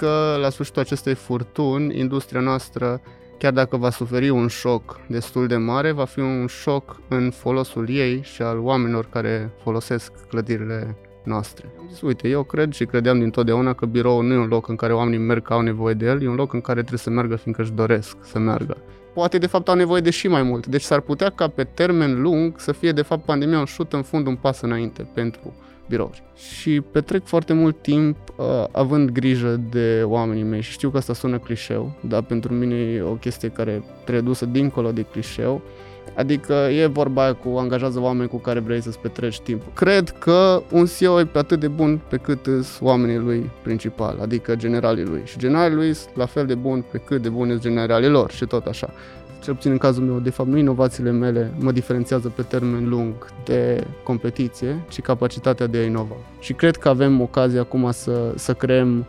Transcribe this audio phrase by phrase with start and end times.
[0.00, 3.00] că la sfârșitul acestei furtuni, industria noastră,
[3.38, 7.88] chiar dacă va suferi un șoc destul de mare, va fi un șoc în folosul
[7.88, 11.72] ei și al oamenilor care folosesc clădirile noastre.
[11.78, 14.76] Am zis, uite, eu cred și credeam dintotdeauna că biroul nu e un loc în
[14.76, 17.10] care oamenii merg că au nevoie de el, e un loc în care trebuie să
[17.10, 18.76] meargă fiindcă își doresc să meargă.
[19.14, 22.20] Poate de fapt au nevoie de și mai mult, deci s-ar putea ca pe termen
[22.20, 25.54] lung să fie de fapt pandemia un șut în fund, un pas înainte pentru
[25.90, 26.22] birouri.
[26.36, 31.14] Și petrec foarte mult timp uh, având grijă de oamenii mei și știu că asta
[31.14, 35.62] sună clișeu, dar pentru mine e o chestie care trebuie dusă dincolo de clișeu.
[36.16, 39.62] Adică e vorba aia cu angajează oameni cu care vrei să-ți petreci timp.
[39.74, 44.18] Cred că un CEO e pe atât de bun pe cât sunt oamenii lui principal,
[44.22, 45.22] adică generalii lui.
[45.24, 48.30] Și generalii lui sunt la fel de bun pe cât de bun sunt generalii lor
[48.30, 48.90] și tot așa
[49.42, 53.14] cel puțin în cazul meu, de fapt nu inovațiile mele mă diferențiază pe termen lung
[53.44, 56.14] de competiție, ci capacitatea de a inova.
[56.40, 59.06] Și cred că avem ocazia acum să, să creăm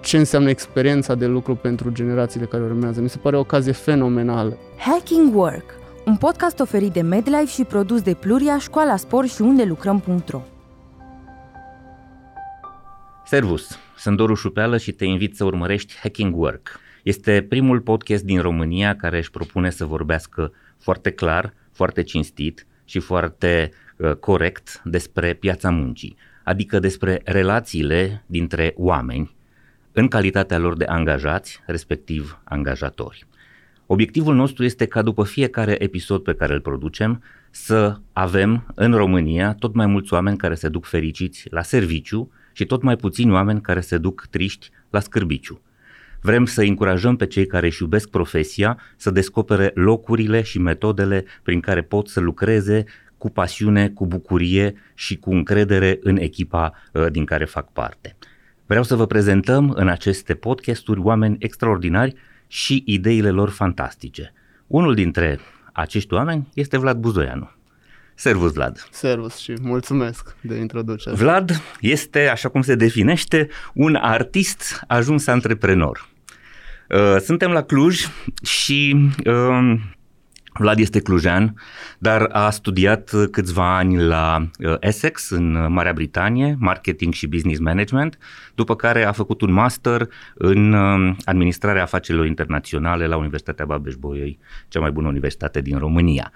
[0.00, 3.00] ce înseamnă experiența de lucru pentru generațiile care urmează.
[3.00, 4.56] Mi se pare o ocazie fenomenală.
[4.76, 9.64] Hacking Work, un podcast oferit de MedLife și produs de Pluria, Școala Sport și unde
[9.64, 10.40] lucrăm.ro.
[13.26, 18.40] Servus, sunt Doru Șupeală și te invit să urmărești Hacking Work, este primul podcast din
[18.40, 25.34] România care își propune să vorbească foarte clar, foarte cinstit și foarte uh, corect despre
[25.34, 29.38] piața muncii, adică despre relațiile dintre oameni
[29.92, 33.26] în calitatea lor de angajați, respectiv angajatori.
[33.86, 39.54] Obiectivul nostru este ca după fiecare episod pe care îl producem să avem în România
[39.54, 43.60] tot mai mulți oameni care se duc fericiți la serviciu și tot mai puțini oameni
[43.60, 45.60] care se duc triști la scârbiciu.
[46.20, 51.60] Vrem să încurajăm pe cei care își iubesc profesia să descopere locurile și metodele prin
[51.60, 52.84] care pot să lucreze
[53.18, 58.16] cu pasiune, cu bucurie și cu încredere în echipa uh, din care fac parte.
[58.66, 62.14] Vreau să vă prezentăm în aceste podcasturi oameni extraordinari
[62.46, 64.32] și ideile lor fantastice.
[64.66, 65.38] Unul dintre
[65.72, 67.50] acești oameni este Vlad Buzoianu.
[68.20, 68.88] Servus, Vlad!
[68.90, 71.16] Servus și mulțumesc de introducere.
[71.16, 76.08] Vlad este, așa cum se definește, un artist ajuns antreprenor.
[76.88, 78.06] Uh, suntem la Cluj
[78.42, 79.74] și uh,
[80.58, 81.54] Vlad este clujean,
[81.98, 88.18] dar a studiat câțiva ani la uh, Essex în Marea Britanie, marketing și business management,
[88.54, 90.74] după care a făcut un master în
[91.24, 96.32] administrarea afacerilor internaționale la Universitatea Babeș-Bolyai, cea mai bună universitate din România.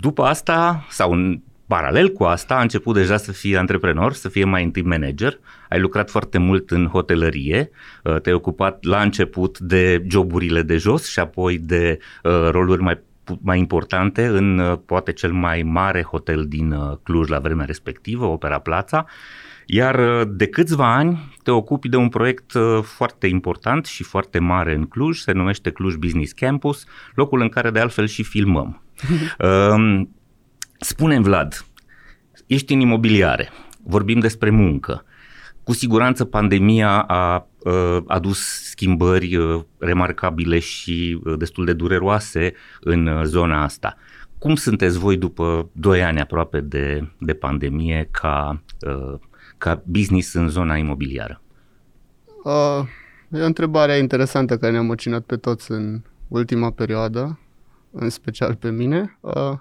[0.00, 4.64] După asta, sau Paralel cu asta a început deja să fie antreprenor, să fie mai
[4.64, 5.38] întâi manager,
[5.68, 7.70] ai lucrat foarte mult în hotelărie,
[8.02, 13.04] uh, te-ai ocupat la început de joburile de jos și apoi de uh, roluri mai
[13.40, 18.58] mai importante în uh, poate cel mai mare hotel din Cluj la vremea respectivă, Opera
[18.58, 19.04] Plața,
[19.64, 24.84] iar de câțiva ani te ocupi de un proiect foarte important și foarte mare în
[24.84, 26.84] Cluj, se numește Cluj Business Campus,
[27.14, 28.80] locul în care de altfel și filmăm.
[29.38, 30.15] Um,
[30.78, 31.66] Spune Vlad,
[32.46, 33.50] ești în imobiliare,
[33.82, 35.04] vorbim despre muncă.
[35.62, 37.48] Cu siguranță pandemia a
[38.06, 38.38] adus
[38.70, 39.38] schimbări
[39.78, 43.96] remarcabile și destul de dureroase în zona asta.
[44.38, 48.62] Cum sunteți voi după 2 ani aproape de, de pandemie ca,
[49.58, 51.40] ca business în zona imobiliară?
[52.44, 52.88] Uh,
[53.30, 57.38] e o întrebare interesantă care ne-a măcinat pe toți în ultima perioadă,
[57.90, 59.18] în special pe mine.
[59.20, 59.52] Uh,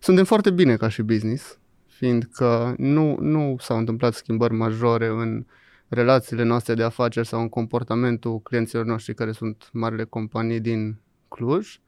[0.00, 5.44] suntem foarte bine ca și business, fiindcă nu, nu s-au întâmplat schimbări majore în
[5.88, 10.96] relațiile noastre de afaceri sau în comportamentul clienților noștri care sunt marile companii din
[11.28, 11.80] Cluj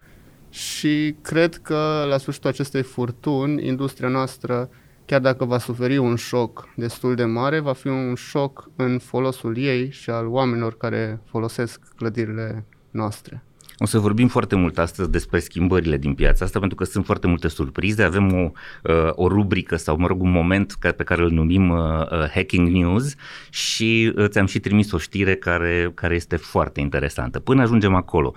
[0.50, 4.70] și cred că la sfârșitul acestei furtuni, industria noastră,
[5.04, 9.56] chiar dacă va suferi un șoc destul de mare, va fi un șoc în folosul
[9.56, 13.42] ei și al oamenilor care folosesc clădirile noastre.
[13.82, 17.26] O să vorbim foarte mult astăzi despre schimbările din piața asta, pentru că sunt foarte
[17.26, 18.03] multe surprize.
[18.03, 18.50] Avem o,
[18.82, 22.69] uh, o rubrică sau, mă rog, un moment pe care îl numim uh, uh, Hacking
[22.69, 23.14] News
[23.50, 27.40] și ți-am și trimis o știre care, care este foarte interesantă.
[27.40, 28.34] Până ajungem acolo,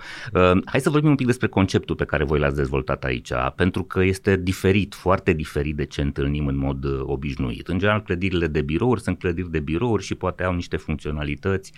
[0.64, 4.02] hai să vorbim un pic despre conceptul pe care voi l-ați dezvoltat aici, pentru că
[4.02, 7.68] este diferit, foarte diferit de ce întâlnim în mod obișnuit.
[7.68, 11.72] În general, clădirile de birouri sunt clădiri de birouri și poate au niște funcționalități,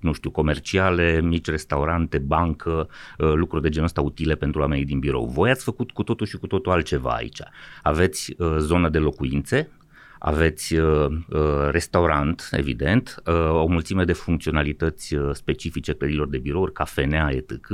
[0.00, 4.98] nu știu, comerciale, mici restaurante, bancă, uh, lucruri de genul ăsta utile pentru oamenii din
[4.98, 5.26] birou.
[5.26, 7.40] Voi ați făcut cu totul și cu totul altceva aici.
[7.82, 9.70] Aveți uh, zonă de locuințe,
[10.18, 16.72] aveți uh, uh, restaurant, evident, uh, o mulțime de funcționalități uh, specifice clădirilor de birouri,
[16.72, 17.66] cafenea, etc.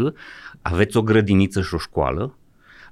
[0.63, 2.39] Aveți o grădiniță și o școală,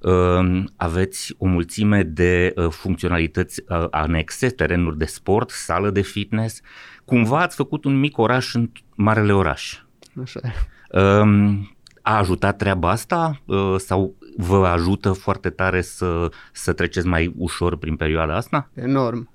[0.00, 6.60] uh, aveți o mulțime de uh, funcționalități uh, anexe, terenuri de sport, sală de fitness.
[7.04, 9.78] Cumva ați făcut un mic oraș în marele oraș.
[10.22, 10.52] Așa e.
[11.00, 11.76] Um,
[12.08, 17.76] a ajutat treaba asta uh, sau vă ajută foarte tare să, să treceți mai ușor
[17.76, 18.70] prin perioada asta?
[18.74, 19.30] Enorm.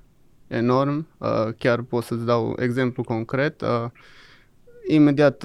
[0.48, 1.08] Enorm.
[1.18, 1.28] Uh,
[1.58, 3.62] chiar pot să-ți dau exemplu concret.
[3.62, 3.86] Uh,
[4.88, 5.44] imediat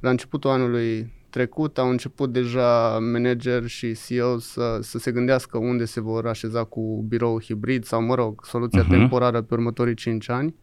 [0.00, 5.84] la începutul anului trecut au început deja manager și CEO să, să se gândească unde
[5.84, 8.88] se vor așeza cu birou hibrid sau, mă rog, soluția uh-huh.
[8.88, 10.54] temporară pe următorii 5 ani.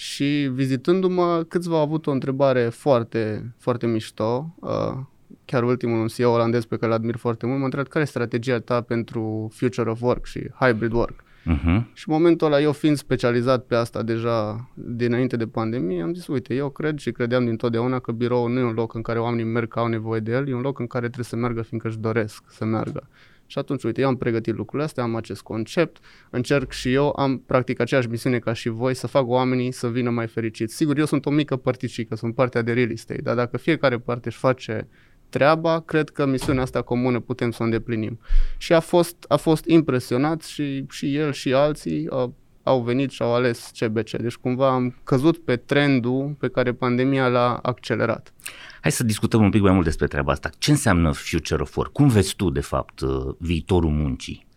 [0.00, 4.54] Și vizitându-mă, câțiva au avut o întrebare foarte, foarte mișto.
[4.60, 4.98] Uh,
[5.44, 8.06] chiar ultimul, un CEO olandez pe care îl admir foarte mult, m-a întrebat care e
[8.06, 11.24] strategia ta pentru future of work și hybrid work.
[11.40, 11.82] Uh-huh.
[11.92, 16.26] Și în momentul ăla, eu fiind specializat pe asta deja dinainte de pandemie, am zis,
[16.26, 19.52] uite, eu cred și credeam dintotdeauna că biroul nu e un loc în care oamenii
[19.52, 21.88] merg că au nevoie de el, e un loc în care trebuie să meargă fiindcă
[21.88, 23.08] își doresc să meargă.
[23.50, 25.98] Și atunci, uite, eu am pregătit lucrurile astea, am acest concept,
[26.30, 30.10] încerc și eu, am practic aceeași misiune ca și voi, să fac oamenii să vină
[30.10, 30.74] mai fericiți.
[30.74, 34.28] Sigur, eu sunt o mică părticică, sunt partea de real estate, dar dacă fiecare parte
[34.28, 34.88] își face
[35.28, 38.20] treaba, cred că misiunea asta comună putem să o îndeplinim.
[38.58, 42.28] Și a fost, a fost impresionat și, și el și alții uh,
[42.62, 44.10] au venit și au ales CBC.
[44.10, 48.32] Deci cumva am căzut pe trendul pe care pandemia l-a accelerat.
[48.80, 50.50] Hai să discutăm un pic mai mult despre treaba asta.
[50.58, 51.92] Ce înseamnă Future of Work?
[51.92, 54.48] Cum vezi tu, de fapt, uh, viitorul muncii?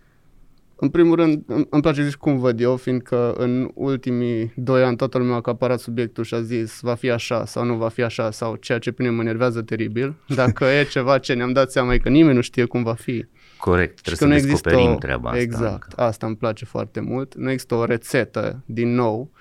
[0.76, 5.18] În primul rând, îmi place zici cum văd eu, fiindcă în ultimii doi ani toată
[5.18, 8.32] lumea a acaparat subiectul și a zis va fi așa sau nu va fi așa
[8.32, 10.16] sau ceea ce pe mine mă enervează teribil.
[10.36, 13.26] Dacă e ceva ce ne-am dat seama e că nimeni nu știe cum va fi.
[13.58, 15.42] Corect, trebuie să descoperim o, treaba asta.
[15.42, 16.02] Exact, încă.
[16.02, 17.36] asta îmi place foarte mult.
[17.36, 19.32] Nu există o rețetă, din nou.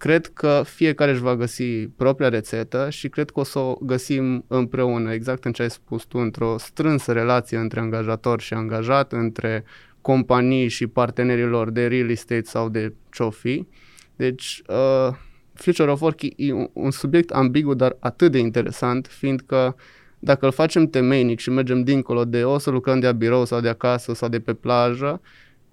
[0.00, 4.44] Cred că fiecare își va găsi propria rețetă și cred că o să o găsim
[4.48, 9.64] împreună, exact în ce ai spus tu, într-o strânsă relație între angajator și angajat, între
[10.00, 13.66] companii și partenerilor de real estate sau de ce fi.
[14.16, 15.14] Deci, uh,
[15.54, 19.76] Future of Work e un, un subiect ambigu, dar atât de interesant, fiindcă
[20.18, 23.68] dacă îl facem temeinic și mergem dincolo de o să lucrăm de birou sau de
[23.68, 25.20] acasă sau de pe plajă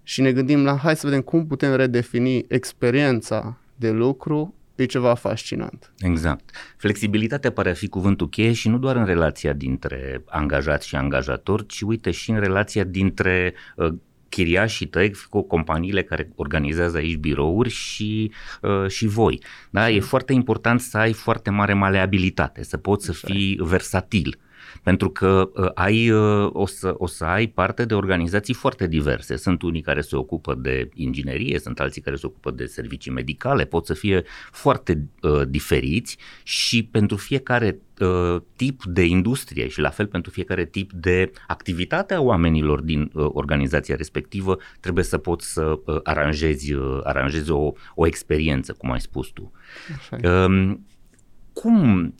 [0.04, 5.14] și ne gândim la hai să vedem cum putem redefini experiența de lucru, e ceva
[5.14, 5.94] fascinant.
[6.00, 6.50] Exact.
[6.78, 11.66] Flexibilitatea pare a fi cuvântul cheie și nu doar în relația dintre angajat și angajator,
[11.66, 13.94] ci uite și în relația dintre uh,
[14.30, 18.32] chiriașii tăi, cu companiile care organizează aici birouri și,
[18.62, 19.42] uh, și voi.
[19.70, 19.90] Da?
[19.90, 24.38] E foarte important să ai foarte mare maleabilitate, să poți să fii versatil
[24.84, 29.36] pentru că uh, ai, uh, o, să, o să ai parte de organizații foarte diverse.
[29.36, 33.66] Sunt unii care se ocupă de inginerie, sunt alții care se ocupă de servicii medicale,
[33.66, 39.90] pot să fie foarte uh, diferiți și pentru fiecare uh, tip de industrie și la
[39.90, 45.54] fel pentru fiecare tip de activitate a oamenilor din uh, organizația respectivă trebuie să poți
[45.54, 49.52] să uh, aranjezi, uh, aranjezi o, o experiență, cum ai spus tu.
[49.98, 50.46] Așa.
[50.46, 50.78] Uh,
[51.54, 52.14] cum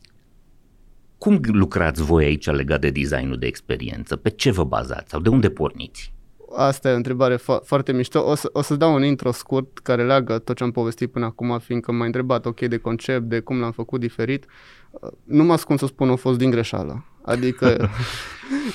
[1.18, 4.16] cum lucrați voi aici legat de designul de experiență?
[4.16, 6.14] Pe ce vă bazați sau de unde porniți?
[6.56, 8.20] Asta e o întrebare fo- foarte mișto.
[8.30, 11.26] O, să, o să dau un intro scurt care leagă tot ce am povestit până
[11.26, 14.46] acum, fiindcă m-ai întrebat, ok, de concept, de cum l-am făcut diferit.
[15.24, 17.06] Nu mă ascund să spun, a fost din greșeală.
[17.28, 17.90] Adică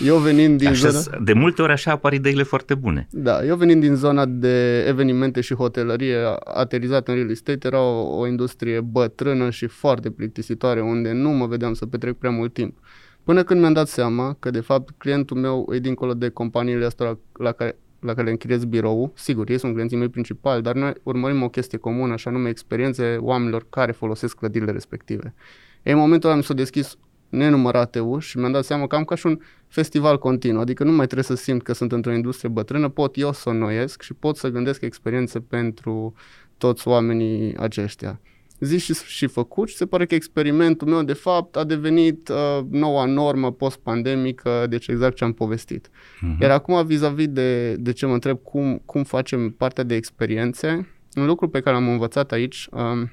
[0.04, 1.18] eu venind din așa, zona...
[1.24, 3.06] De multe ori așa apar ideile foarte bune.
[3.10, 8.18] Da, eu venind din zona de evenimente și hotelărie, aterizat în real estate, era o,
[8.18, 12.78] o industrie bătrână și foarte plictisitoare, unde nu mă vedeam să petrec prea mult timp.
[13.24, 17.06] Până când mi-am dat seama că, de fapt, clientul meu e dincolo de companiile astea
[17.06, 20.74] la, la care la care le închiriez birou, sigur, ei sunt clienții mei principali, dar
[20.74, 25.34] noi urmărim o chestie comună, așa nume experiențe oamenilor care folosesc clădirile respective.
[25.82, 26.96] Ei, în momentul ăla mi s-a deschis
[27.32, 30.92] nenumărate uși și mi-am dat seama că am ca și un festival continuu, adică nu
[30.92, 34.36] mai trebuie să simt că sunt într-o industrie bătrână, pot eu să noiesc și pot
[34.36, 36.14] să gândesc experiențe pentru
[36.58, 38.20] toți oamenii aceștia.
[38.58, 42.60] Zis și, și făcut și se pare că experimentul meu de fapt a devenit uh,
[42.70, 45.88] noua normă post-pandemică, deci exact ce am povestit.
[45.88, 46.40] Uh-huh.
[46.40, 51.26] Iar acum vis-a-vis de, de ce mă întreb cum, cum facem partea de experiențe, un
[51.26, 53.08] lucru pe care l-am învățat aici uh,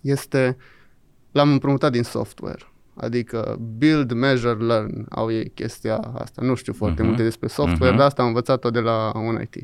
[0.00, 0.56] este
[1.34, 2.73] l-am împrumutat din software.
[2.94, 6.42] Adică build, measure, learn au ei chestia asta.
[6.42, 7.06] Nu știu foarte uh-huh.
[7.06, 7.96] multe despre software, uh-huh.
[7.96, 9.54] dar asta am învățat-o de la un IT.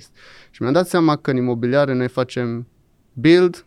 [0.51, 2.67] Și mi-am dat seama că în imobiliare noi facem
[3.13, 3.67] build,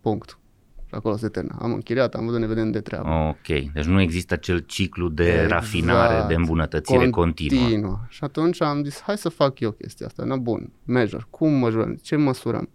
[0.00, 0.38] punct.
[0.86, 1.56] Și acolo se termină.
[1.60, 3.08] Am închiriat, am văzut, ne vedem de treabă.
[3.08, 5.50] Ok, deci nu există acel ciclu de exact.
[5.50, 7.62] rafinare, de îmbunătățire continuă.
[7.62, 8.00] continuă.
[8.08, 10.24] Și atunci am zis, hai să fac eu chestia asta.
[10.24, 12.68] Na bun, measure, cum măsurăm, ce măsurăm?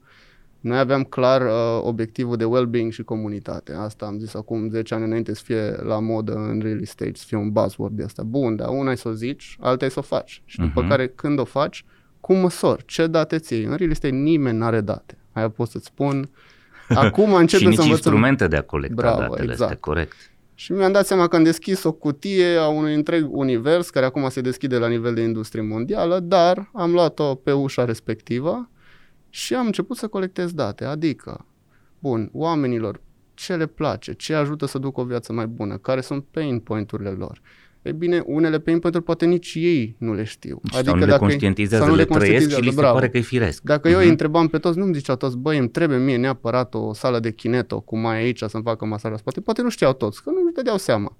[0.61, 3.73] Noi aveam clar uh, obiectivul de well-being și comunitate.
[3.73, 7.23] Asta am zis acum 10 ani înainte să fie la modă în real estate, să
[7.27, 8.23] fie un buzzword de asta.
[8.23, 10.41] Bun, dar una e să o zici, alta e să o faci.
[10.45, 10.89] Și după uh-huh.
[10.89, 11.85] care când o faci,
[12.19, 12.85] cum măsori?
[12.85, 13.63] Ce date ții?
[13.63, 15.17] În real estate nimeni nu are date.
[15.31, 16.29] Aia pot să-ți spun.
[16.89, 18.11] Acum începe și nici să învățăm...
[18.11, 19.69] instrumente de a colecta Bravo, datele, exact.
[19.71, 20.15] este corect.
[20.55, 24.29] Și mi-am dat seama că am deschis o cutie a unui întreg univers, care acum
[24.29, 28.69] se deschide la nivel de industrie mondială, dar am luat-o pe ușa respectivă
[29.33, 31.45] și am început să colectez date, adică,
[31.99, 33.01] bun, oamenilor,
[33.33, 37.09] ce le place, ce ajută să ducă o viață mai bună, care sunt pain point-urile
[37.09, 37.41] lor.
[37.81, 40.61] E bine, unele pain point-uri poate nici ei nu le știu.
[40.63, 42.93] Adică sau nu le conștientizează, sau nu le, le trăiesc și li se bravo.
[42.93, 43.61] pare că e firesc.
[43.61, 43.91] Dacă uh-huh.
[43.91, 44.11] eu îi mhm.
[44.11, 47.79] întrebam pe toți, nu-mi ziceau toți, băi, îmi trebuie mie neapărat o sală de kineto,
[47.79, 49.41] cum mai aici să-mi facă masaj la spate.
[49.41, 51.17] Poate nu știau toți, că nu-și dădeau seama.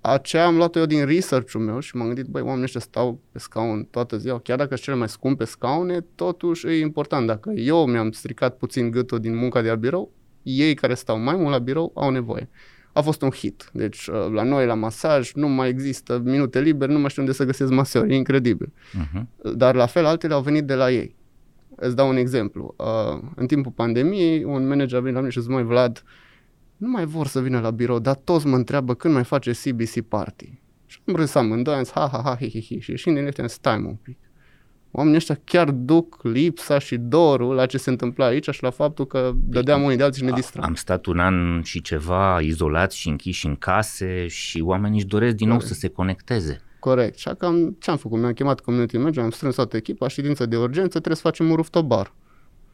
[0.00, 3.38] Aceea am luat-o eu din research-ul meu și m-am gândit, băi, oamenii ăștia stau pe
[3.38, 7.26] scaun toată ziua, chiar dacă sunt cele mai scumpe scaune, totuși e important.
[7.26, 11.36] Dacă eu mi-am stricat puțin gâtul din munca de la birou, ei care stau mai
[11.36, 12.48] mult la birou au nevoie
[12.92, 13.70] a fost un hit.
[13.72, 17.34] Deci uh, la noi, la masaj, nu mai există minute libere, nu mai știu unde
[17.34, 18.72] să găsesc masori, e incredibil.
[18.72, 19.22] Uh-huh.
[19.54, 21.16] Dar la fel, altele au venit de la ei.
[21.76, 22.74] Îți dau un exemplu.
[22.76, 26.02] Uh, în timpul pandemiei, un manager a venit la mine și zis, mai Vlad,
[26.80, 30.00] nu mai vor să vină la birou, dar toți mă întreabă când mai face CBC
[30.00, 30.60] party.
[30.86, 32.80] Și am râs amândoi, am zis, ha, ha, ha, hi, hi, hi.
[32.80, 34.18] Și ieșind din ăștia, stai un pic
[34.90, 39.06] oamenii ăștia chiar duc lipsa și dorul la ce se întâmpla aici și la faptul
[39.06, 40.64] că dădeam unii de alții și ne distram.
[40.64, 45.34] Am stat un an și ceva izolați și închiși în case și oamenii își doresc
[45.34, 45.64] din Corect.
[45.64, 46.60] nou să se conecteze.
[46.78, 47.18] Corect.
[47.18, 48.18] Și am, ce am făcut?
[48.18, 51.54] Mi-am chemat community manager, am strâns toată echipa, ședință de urgență, trebuie să facem un
[51.54, 52.14] rooftop bar.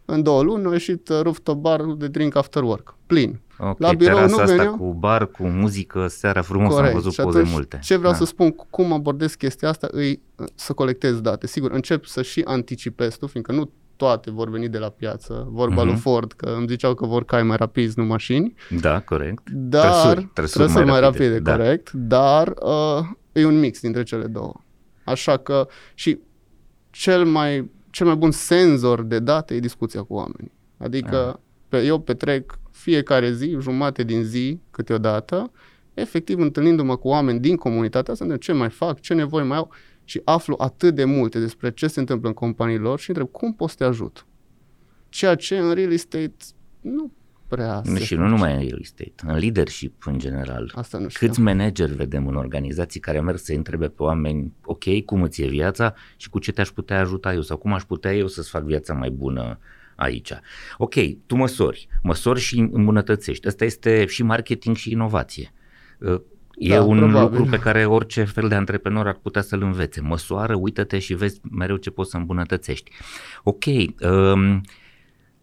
[0.04, 3.40] În două luni a ieșit uh, rooftop bar de drink after work, plin.
[3.58, 4.76] Okay, la birou nu asta veneau.
[4.76, 6.88] cu bar, cu muzică, seara frumos, Corect.
[6.88, 7.78] am văzut și poze multe.
[7.82, 8.18] Ce vreau da.
[8.18, 11.46] să spun, cum abordez chestia asta, îi uh, să colectez date.
[11.46, 15.46] Sigur, încep să și anticipez tu, fiindcă nu toate vor veni de la piață.
[15.50, 15.86] Vorba mm-hmm.
[15.86, 18.54] lui Ford, că îmi ziceau că vor cai mai rapizi, nu mașini.
[18.80, 19.50] Da, corect.
[19.50, 21.56] Dar, trăsuri, trăsuri, trăsuri mai, mai rapide, rapide da.
[21.56, 21.90] corect.
[21.92, 24.60] Dar uh, e un mix dintre cele două.
[25.04, 26.18] Așa că și
[26.90, 30.52] cel mai cel mai bun senzor de date e discuția cu oamenii.
[30.78, 31.38] Adică ah.
[31.68, 35.50] pe, eu petrec fiecare zi, jumate din zi, câteodată,
[35.94, 39.70] efectiv întâlnindu-mă cu oameni din comunitatea asta, ce mai fac, ce nevoie mai au
[40.04, 43.54] și aflu atât de multe despre ce se întâmplă în companiile lor și întreb cum
[43.54, 44.26] pot să te ajut.
[45.08, 46.36] Ceea ce în real estate
[46.80, 47.12] nu
[47.48, 50.72] prea se Și nu numai în real estate, în leadership în general.
[50.74, 51.26] Asta nu știu.
[51.26, 55.46] Câți manageri vedem în organizații care merg să întrebe pe oameni, ok, cum îți e
[55.46, 58.64] viața și cu ce te-aș putea ajuta eu sau cum aș putea eu să-ți fac
[58.64, 59.58] viața mai bună
[59.96, 60.32] aici.
[60.76, 60.94] Ok,
[61.26, 63.46] tu măsori, măsori și îmbunătățești.
[63.46, 65.52] Asta este și marketing și inovație.
[65.98, 66.20] Uh,
[66.56, 67.20] e da, un probabil.
[67.20, 70.00] lucru pe care orice fel de antreprenor ar putea să-l învețe.
[70.00, 72.90] Măsoară, uită-te și vezi mereu ce poți să îmbunătățești.
[73.42, 74.60] Ok, um,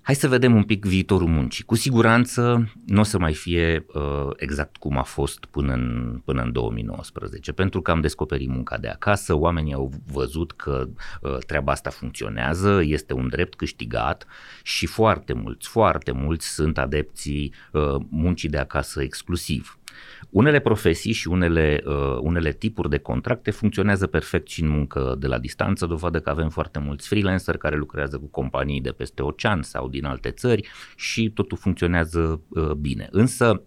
[0.05, 1.63] Hai să vedem un pic viitorul muncii.
[1.63, 6.41] Cu siguranță nu o să mai fie uh, exact cum a fost până în, până
[6.41, 10.87] în 2019, pentru că am descoperit munca de acasă, oamenii au văzut că
[11.21, 14.25] uh, treaba asta funcționează, este un drept câștigat
[14.63, 19.77] și foarte mulți, foarte mulți sunt adepții uh, muncii de acasă exclusiv.
[20.29, 25.27] Unele profesii și unele, uh, unele tipuri de contracte funcționează perfect și în muncă de
[25.27, 29.61] la distanță, dovadă că avem foarte mulți freelancer care lucrează cu companii de peste ocean
[29.61, 33.07] sau din alte țări și totul funcționează uh, bine.
[33.11, 33.61] Însă,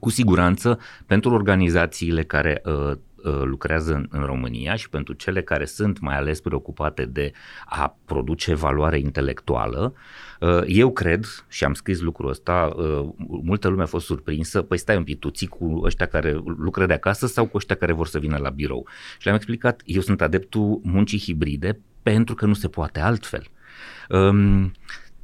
[0.00, 5.64] cu siguranță, pentru organizațiile care uh, Uh, lucrează în, în România și pentru cele care
[5.64, 7.32] sunt mai ales preocupate de
[7.64, 9.94] a produce valoare intelectuală,
[10.40, 13.08] uh, eu cred, și am scris lucrul ăsta, uh,
[13.42, 16.86] multă lume a fost surprinsă, păi stai un pic, tu ții cu ăștia care lucră
[16.86, 18.86] de acasă sau cu ăștia care vor să vină la birou?
[19.18, 23.46] Și le-am explicat, eu sunt adeptul muncii hibride pentru că nu se poate altfel.
[24.08, 24.72] Um,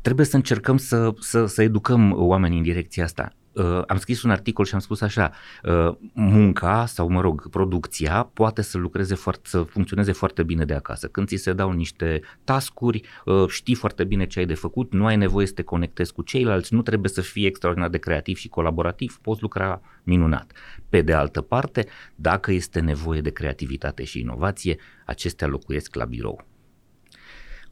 [0.00, 4.30] trebuie să încercăm să, să, să educăm oamenii în direcția asta uh, am scris un
[4.30, 5.32] articol și am spus așa,
[5.62, 10.74] uh, munca sau, mă rog, producția poate să lucreze foarte, să funcționeze foarte bine de
[10.74, 11.06] acasă.
[11.06, 15.06] Când ți se dau niște tascuri, uh, știi foarte bine ce ai de făcut, nu
[15.06, 18.48] ai nevoie să te conectezi cu ceilalți, nu trebuie să fii extraordinar de creativ și
[18.48, 20.52] colaborativ, poți lucra minunat.
[20.88, 26.44] Pe de altă parte, dacă este nevoie de creativitate și inovație, acestea locuiesc la birou.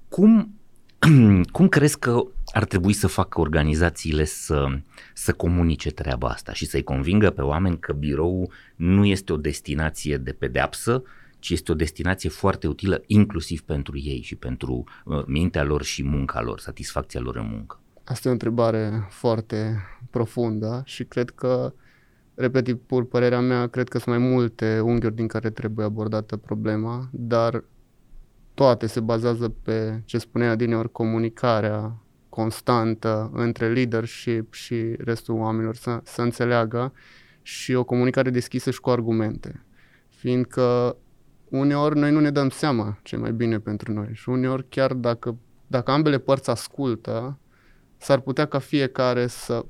[0.08, 0.58] Cum
[1.56, 4.66] cum crezi că ar trebui să facă organizațiile să,
[5.14, 10.16] să comunice treaba asta și să-i convingă pe oameni că birou nu este o destinație
[10.16, 11.02] de pedeapsă,
[11.38, 16.04] ci este o destinație foarte utilă inclusiv pentru ei și pentru uh, mintea lor și
[16.04, 17.80] munca lor, satisfacția lor în muncă?
[18.04, 19.76] Asta e o întrebare foarte
[20.10, 21.72] profundă și cred că,
[22.34, 27.08] repet, pur părerea mea, cred că sunt mai multe unghiuri din care trebuie abordată problema,
[27.12, 27.64] dar
[28.54, 31.98] toate se bazează pe ce spunea adineori comunicarea
[32.34, 36.92] constantă între leadership și restul oamenilor să, să înțeleagă
[37.42, 39.64] și o comunicare deschisă și cu argumente.
[40.08, 40.96] Fiindcă
[41.48, 45.36] uneori noi nu ne dăm seama ce mai bine pentru noi și uneori chiar dacă,
[45.66, 47.38] dacă ambele părți ascultă,
[47.96, 49.64] s-ar putea ca fiecare să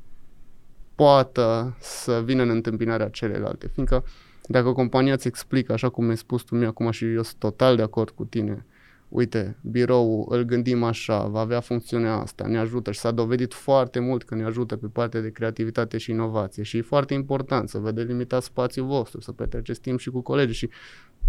[0.94, 3.66] poată să vină în întâmpinarea celelalte.
[3.66, 4.04] Fiindcă
[4.42, 7.76] dacă compania îți explică, așa cum mi-ai spus tu mie acum și eu sunt total
[7.76, 8.66] de acord cu tine,
[9.14, 13.98] uite, biroul îl gândim așa, va avea funcțiunea asta, ne ajută și s-a dovedit foarte
[13.98, 17.78] mult că ne ajută pe partea de creativitate și inovație și e foarte important să
[17.78, 20.70] vă delimitați spațiul vostru, să petreceți timp și cu colegii și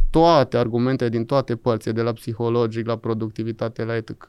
[0.09, 4.25] toate argumentele din toate părțile, de la psihologic, la productivitate, la etc.,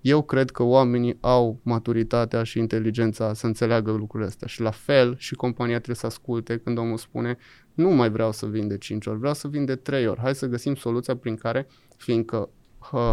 [0.00, 5.14] eu cred că oamenii au maturitatea și inteligența să înțeleagă lucrurile astea și la fel
[5.18, 7.36] și compania trebuie să asculte când omul spune
[7.74, 10.34] nu mai vreau să vin de 5 ori, vreau să vin de 3 ori, hai
[10.34, 11.66] să găsim soluția prin care,
[11.96, 12.59] fiindcă uh,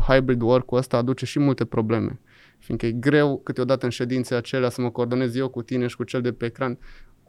[0.07, 2.19] hybrid work-ul ăsta aduce și multe probleme,
[2.57, 6.03] fiindcă e greu câteodată în ședințe acelea să mă coordonez eu cu tine și cu
[6.03, 6.77] cel de pe ecran,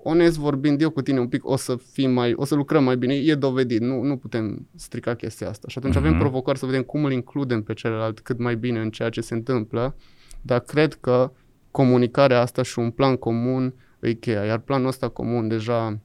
[0.02, 2.96] onest vorbind eu cu tine un pic, o să fim mai, o să lucrăm mai
[2.96, 5.68] bine, e dovedit, nu, nu putem strica chestia asta.
[5.68, 5.98] Și atunci mm-hmm.
[5.98, 6.20] avem mhm.
[6.20, 9.34] provocări să vedem cum îl includem pe celălalt cât mai bine în ceea ce se
[9.34, 9.96] întâmplă,
[10.42, 11.32] dar cred că
[11.70, 15.98] comunicarea asta și un plan comun e cheia, iar planul ăsta comun deja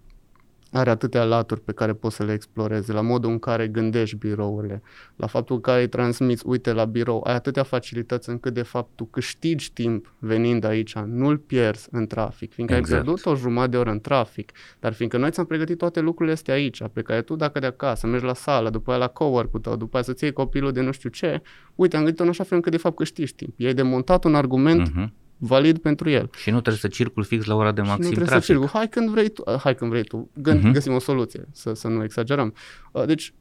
[0.74, 4.82] are atâtea laturi pe care poți să le explorezi, la modul în care gândești birourile,
[5.16, 9.06] la faptul că îi transmiți, uite, la birou, ai atâtea facilități încât de fapt tu
[9.06, 12.98] câștigi timp venind aici, nu-l pierzi în trafic, fiindcă exact.
[12.98, 16.34] ai pierdut o jumătate de oră în trafic, dar fiindcă noi ți-am pregătit toate lucrurile
[16.34, 19.60] astea aici, pe care tu dacă de acasă mergi la sală, după aia la cowork-ul
[19.60, 21.42] tău, după aia să-ți iei copilul de nu știu ce,
[21.76, 23.54] uite, am gândit în așa fel încât de fapt câștigi timp.
[23.58, 26.30] Ei demontat un argument uh-huh valid pentru el.
[26.36, 28.46] Și nu trebuie să circul fix la ora de maxim și nu trebuie trafic.
[28.46, 28.70] să circul.
[28.74, 30.30] Hai când vrei tu, hai când vrei tu.
[30.34, 30.74] Gând, uh-huh.
[30.74, 32.54] Găsim o soluție, să, să nu exagerăm.
[32.92, 33.34] Uh, deci,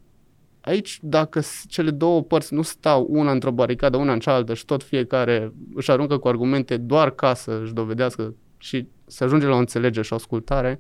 [0.61, 4.83] aici, dacă cele două părți nu stau una într-o baricadă, una în cealaltă și tot
[4.83, 9.59] fiecare își aruncă cu argumente doar ca să își dovedească și să ajunge la o
[9.59, 10.79] înțelegere și o ascultare,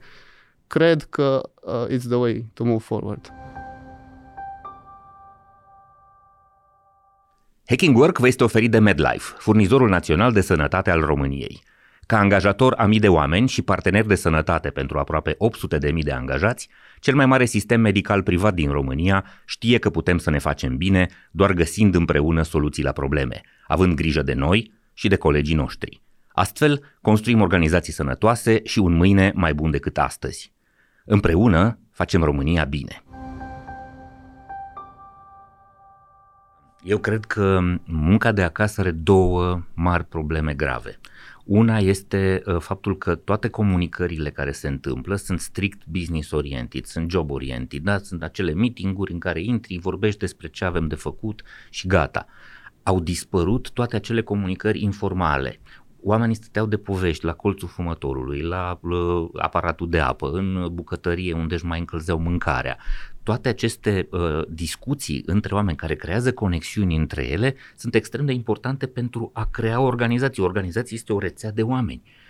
[0.66, 3.32] cred că uh, it's the way to move forward.
[7.72, 11.62] Hacking Work vă este oferit de MedLife, furnizorul național de sănătate al României.
[12.06, 16.02] Ca angajator a mii de oameni și partener de sănătate pentru aproape 800 de mii
[16.02, 16.68] de angajați,
[17.00, 21.08] cel mai mare sistem medical privat din România știe că putem să ne facem bine
[21.30, 26.02] doar găsind împreună soluții la probleme, având grijă de noi și de colegii noștri.
[26.28, 30.52] Astfel, construim organizații sănătoase și un mâine mai bun decât astăzi.
[31.04, 33.02] Împreună facem România bine.
[36.84, 40.98] Eu cred că munca de acasă are două mari probleme grave.
[41.44, 47.10] Una este uh, faptul că toate comunicările care se întâmplă sunt strict business oriented, sunt
[47.10, 47.98] job oriented, da?
[47.98, 52.26] sunt acele meetinguri în care intri, vorbești despre ce avem de făcut și gata.
[52.82, 55.60] Au dispărut toate acele comunicări informale
[56.02, 61.54] oamenii stăteau de povești la colțul fumătorului, la uh, aparatul de apă, în bucătărie unde
[61.54, 62.76] își mai încălzeau mâncarea.
[63.22, 68.86] Toate aceste uh, discuții între oameni care creează conexiuni între ele sunt extrem de importante
[68.86, 70.42] pentru a crea o organizație.
[70.42, 72.02] O organizație este o rețea de oameni.
[72.04, 72.21] Uh,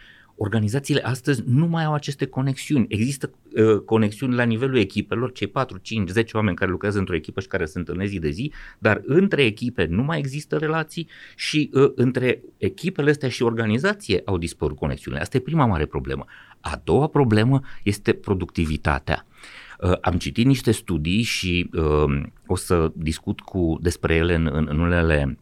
[0.44, 2.86] Organizațiile astăzi nu mai au aceste conexiuni.
[2.88, 7.40] Există uh, conexiuni la nivelul echipelor, cei 4, 5, 10 oameni care lucrează într-o echipă
[7.40, 11.70] și care se întâlnesc zi de zi, dar între echipe nu mai există relații și
[11.72, 15.22] uh, între echipele astea și organizație au dispărut conexiunile.
[15.22, 16.24] Asta e prima mare problemă.
[16.60, 19.26] A doua problemă este productivitatea.
[19.80, 24.66] Uh, am citit niște studii și uh, o să discut cu despre ele în, în,
[24.70, 25.36] în unele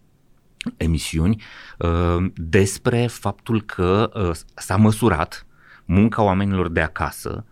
[0.76, 1.42] emisiuni
[1.78, 5.46] uh, despre faptul că uh, s-a măsurat
[5.84, 7.44] munca oamenilor de acasă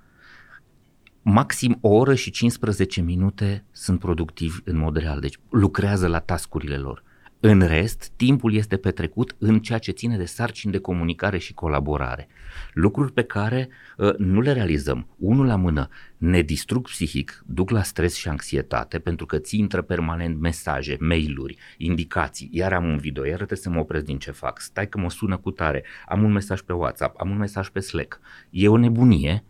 [1.23, 6.77] maxim o oră și 15 minute sunt productivi în mod real, deci lucrează la tascurile
[6.77, 7.03] lor.
[7.41, 12.29] În rest, timpul este petrecut în ceea ce ține de sarcini de comunicare și colaborare.
[12.73, 15.09] Lucruri pe care uh, nu le realizăm.
[15.19, 19.83] Unul la mână, ne distrug psihic, duc la stres și anxietate pentru că ți intră
[19.83, 22.49] permanent mesaje, mail-uri, indicații.
[22.53, 24.61] Iar am un video, iar trebuie să mă opresc din ce fac.
[24.61, 25.85] Stai că mă sună cu tare.
[26.07, 28.21] Am un mesaj pe WhatsApp, am un mesaj pe Slack.
[28.51, 29.45] E o nebunie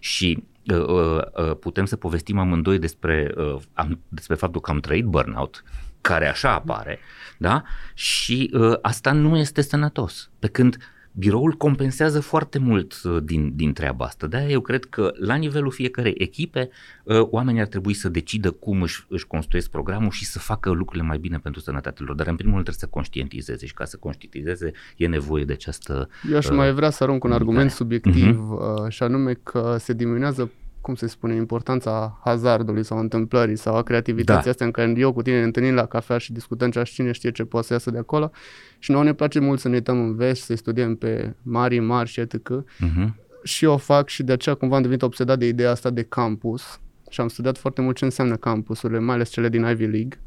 [0.00, 4.80] și uh, uh, uh, putem să povestim amândoi despre, uh, am, despre faptul că am
[4.80, 5.64] trăit burnout
[6.04, 6.98] care așa apare,
[7.38, 7.62] da?
[7.94, 10.30] Și uh, asta nu este sănătos.
[10.38, 10.76] Pe când
[11.16, 14.26] biroul compensează foarte mult uh, din, din treaba asta.
[14.26, 16.70] De eu cred că la nivelul fiecarei echipe,
[17.04, 21.06] uh, oamenii ar trebui să decidă cum își, își construiesc programul și să facă lucrurile
[21.06, 22.16] mai bine pentru sănătatea lor.
[22.16, 26.08] Dar în primul rând trebuie să conștientizeze și ca să conștientizeze e nevoie de această...
[26.30, 28.88] Eu aș uh, mai vrea să arunc un argument subiectiv uh-huh.
[28.88, 30.50] și anume că se diminuează
[30.84, 34.50] cum se spune, importanța hazardului sau întâmplării sau a creativității Da.
[34.50, 37.30] astea în care eu cu tine ne întâlnim la cafea și discutăm ce cine știe
[37.30, 38.30] ce poate să iasă de acolo
[38.78, 42.08] și nouă ne place mult să ne uităm în vest, să studiem pe mari, mari
[42.08, 42.48] și etc.
[42.78, 43.16] Mhm.
[43.42, 46.80] Și eu fac și de aceea cumva am devenit obsedat de ideea asta de campus
[47.10, 50.20] și am studiat foarte mult ce înseamnă campusurile, mai ales cele din Ivy League.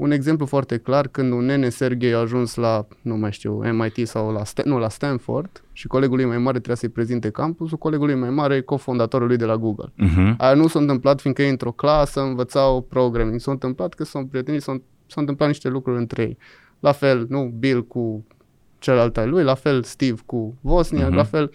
[0.00, 4.08] Un exemplu foarte clar, când un nene Sergei a ajuns la, nu mai știu, MIT
[4.08, 7.78] sau la, Stan- nu, la Stanford și colegul lui mai mare trebuia să-i prezinte campusul,
[7.78, 9.92] colegul lui mai mare e cofondatorul lui de la Google.
[9.96, 10.34] Mhm.
[10.38, 14.62] Aia nu s-a întâmplat fiindcă ei într-o clasă învățau programming, s-a întâmplat că s-au prietenit,
[14.62, 14.74] s-au,
[15.06, 16.38] s-au întâmplat niște lucruri între ei.
[16.80, 18.24] La fel, nu, Bill cu
[18.78, 21.16] celălalt al lui, la fel Steve cu Wozniak, Mhm.
[21.16, 21.50] la fel.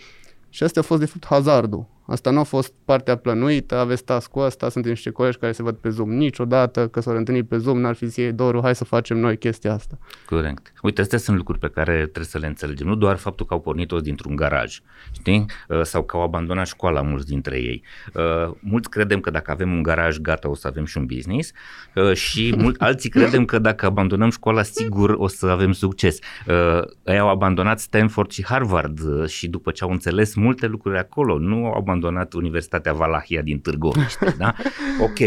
[0.49, 1.85] Și asta a fost de fapt hazardul.
[2.07, 5.75] Asta nu a fost partea plănuită, aveți task-ul ăsta, suntem niște colegi care se văd
[5.75, 8.83] pe Zoom niciodată, că s-au întâlnit pe Zoom, n-ar fi zis ei, Doru, hai să
[8.83, 9.97] facem noi chestia asta.
[10.25, 10.73] Corect.
[10.81, 12.87] Uite, astea sunt lucruri pe care trebuie să le înțelegem.
[12.87, 14.79] Nu doar faptul că au pornit toți dintr-un garaj,
[15.11, 15.45] știi?
[15.67, 17.83] Uh, Sau că au abandonat școala mulți dintre ei.
[18.13, 21.51] Uh, Mulți credem că dacă avem un garaj, gata, o să avem și un business
[21.95, 26.19] uh, și mult, alții credem că dacă abandonăm școala, sigur o să avem succes.
[26.47, 30.97] Uh, Ei au abandonat Stanford și Harvard uh, și după ce au înțeles multe lucruri
[30.97, 31.93] acolo, nu au abandonat
[32.33, 34.53] Universitatea Valahia din Târgoviște, da?
[35.07, 35.19] Ok.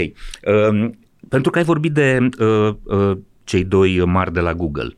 [0.71, 4.97] Um, Pentru că ai vorbit de uh, uh, cei doi mari de la Google.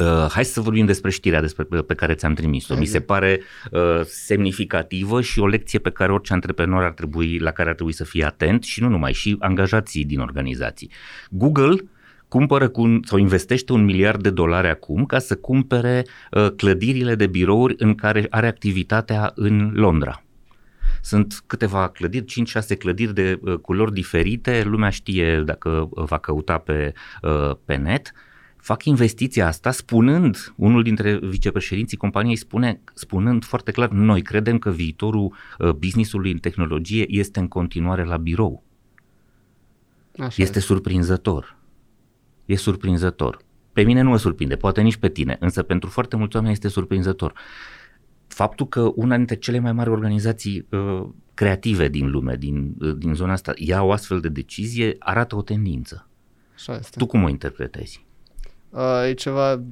[0.00, 2.76] Uh, hai să vorbim despre știrea despre, pe care ți-am trimis-o.
[2.76, 3.40] Mi se pare
[3.70, 7.92] uh, semnificativă și o lecție pe care orice antreprenor ar trebui, la care ar trebui
[7.92, 10.90] să fie atent și nu numai, și angajații din organizații.
[11.30, 11.74] Google
[12.28, 17.14] cumpără cu un, sau investește un miliard de dolari acum ca să cumpere uh, clădirile
[17.14, 20.22] de birouri în care are activitatea în Londra.
[21.02, 22.24] Sunt câteva clădiri,
[22.74, 27.76] 5-6 clădiri de uh, culori diferite, lumea știe dacă uh, va căuta pe, uh, pe
[27.76, 28.12] net.
[28.56, 34.70] Fac investiția asta spunând, unul dintre vicepreședinții companiei spune, spunând foarte clar, noi credem că
[34.70, 38.64] viitorul uh, businessului în tehnologie este în continuare la birou.
[40.18, 41.56] Așa Este surprinzător.
[42.44, 43.38] E surprinzător.
[43.72, 46.68] Pe mine nu mă surprinde, poate nici pe tine, însă pentru foarte mulți oameni este
[46.68, 47.32] surprinzător.
[48.32, 53.14] Faptul că una dintre cele mai mari organizații uh, creative din lume, din, uh, din
[53.14, 56.06] zona asta, ia o astfel de decizie, arată o tendință.
[56.54, 56.98] Așa este.
[56.98, 58.04] Tu cum o interpretezi?
[58.70, 59.62] Uh, e ceva,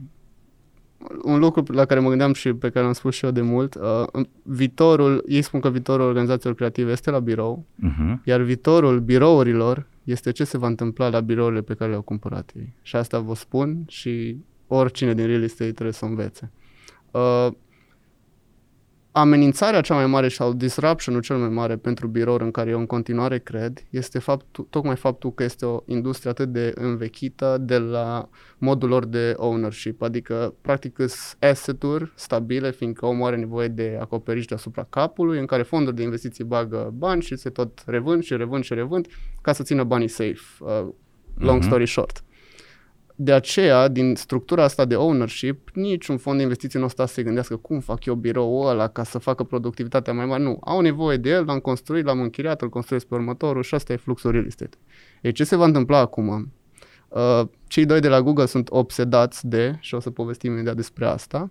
[1.23, 3.75] un lucru la care mă gândeam și pe care l-am spus și eu de mult.
[3.75, 8.23] Uh, în- viitorul, ei spun că viitorul organizațiilor creative este la birou, Uh-huh.
[8.25, 12.73] iar viitorul birourilor este ce se va întâmpla la birourile pe care le-au cumpărat ei.
[12.83, 16.51] Și asta vă spun și oricine din real estate trebuie să învețe.
[17.11, 17.49] Uh,
[19.21, 22.87] amenințarea cea mai mare sau disruption-ul cel mai mare pentru birouri în care eu în
[22.87, 28.29] continuare cred este faptul, tocmai faptul că este o industrie atât de învechită de la
[28.59, 34.45] modul lor de ownership, adică practic sunt asset-uri stabile, fiindcă omul are nevoie de acoperiș
[34.45, 38.65] deasupra capului, în care fonduri de investiții bagă bani și se tot revând și revând
[38.65, 39.07] și revând
[39.43, 40.41] ca să țină banii safe.
[40.61, 40.89] Uh,
[41.39, 41.67] long Mhm.
[41.67, 42.23] story short.
[43.21, 47.13] De aceea, din structura asta de ownership, niciun fond de investiții nu o sta să
[47.13, 50.43] se gândească cum fac eu biroul ăla ca să facă productivitatea mai mare.
[50.43, 53.93] Nu, au nevoie de el, l-am construit, l-am închiriat, îl construiesc pe următorul și asta
[53.93, 54.77] e fluxul real estate.
[55.23, 56.53] Ei, ce se va întâmpla acum?
[57.09, 61.07] Uh, cei doi de la Google sunt obsedați de, și o să povestim imediat despre
[61.07, 61.51] asta,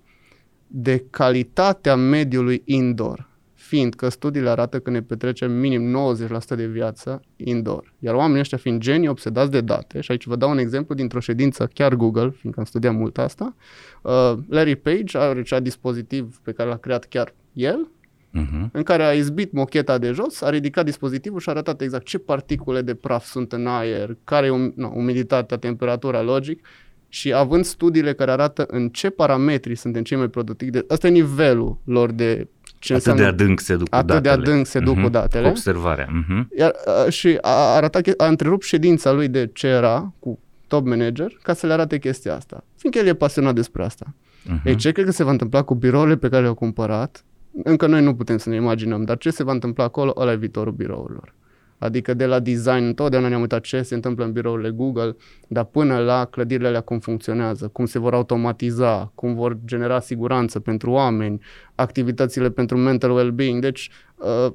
[0.67, 3.30] de calitatea mediului indoor,
[3.67, 6.13] fiindcă studiile arată că ne petrecem minim
[6.53, 7.93] 90% de viață indoor.
[7.99, 11.19] Iar oamenii ăștia fiind genii obsedați de date, și aici vă dau un exemplu dintr-o
[11.19, 13.56] ședință, chiar Google, fiindcă am studiat mult asta,
[14.01, 17.88] uh, Larry Page are acea dispozitiv pe care l-a creat chiar el,
[18.34, 18.71] Uh-huh.
[18.71, 22.17] în care a izbit mocheta de jos, a ridicat dispozitivul și a arătat exact ce
[22.17, 26.67] particule de praf sunt în aer, care e um, no, umiditatea, temperatura, logic,
[27.10, 31.10] și având studiile care arată în ce parametri suntem cei mai productivi, de, ăsta e
[31.10, 32.47] nivelul lor de
[32.80, 34.42] ce Atât de înseamnă adânc se duc cu atât de datele.
[34.52, 35.04] adânc se duc Mhm.
[35.04, 35.44] cu datele.
[35.44, 36.06] Cu observarea.
[36.08, 36.58] Uh-huh.
[36.58, 36.72] Iar,
[37.06, 41.32] a, și a arătat, che- a întrerupt ședința lui de ce era cu top manager
[41.42, 42.63] ca să le arate chestia asta.
[42.78, 44.06] Fiindcă el e pasionat despre asta.
[44.46, 44.63] Uh-huh.
[44.66, 47.24] Ei, ce cred că se va întâmpla cu birourile pe care le-au cumpărat?
[47.63, 50.36] Încă noi nu putem să ne imaginăm, dar ce se va întâmpla acolo, ăla e
[50.36, 51.34] viitorul birourilor.
[51.78, 55.16] Adică de la design, întotdeauna ne-am uitat ce se întâmplă în birourile Google,
[55.48, 60.60] dar până la clădirile alea cum funcționează, cum se vor automatiza, cum vor genera siguranță
[60.60, 61.42] pentru oameni,
[61.76, 63.62] activitățile pentru mental well-being.
[63.62, 64.52] Deci uh,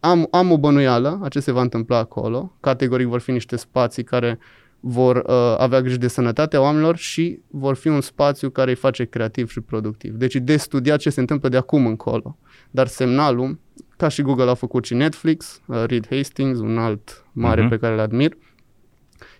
[0.00, 2.56] am, am o bănuială a ce se va întâmpla acolo.
[2.60, 4.38] Categoric vor fi niște spații care
[4.80, 9.04] vor uh, avea grijă de sănătatea oamenilor și vor fi un spațiu care îi face
[9.04, 10.14] creativ și productiv.
[10.14, 12.38] Deci de studiat ce se întâmplă de acum încolo.
[12.70, 13.58] Dar semnalul,
[13.96, 17.66] ca și Google a făcut și Netflix, uh, Reed Hastings, un alt mare Mhm.
[17.66, 17.70] uh-huh.
[17.72, 18.32] pe care îl admir,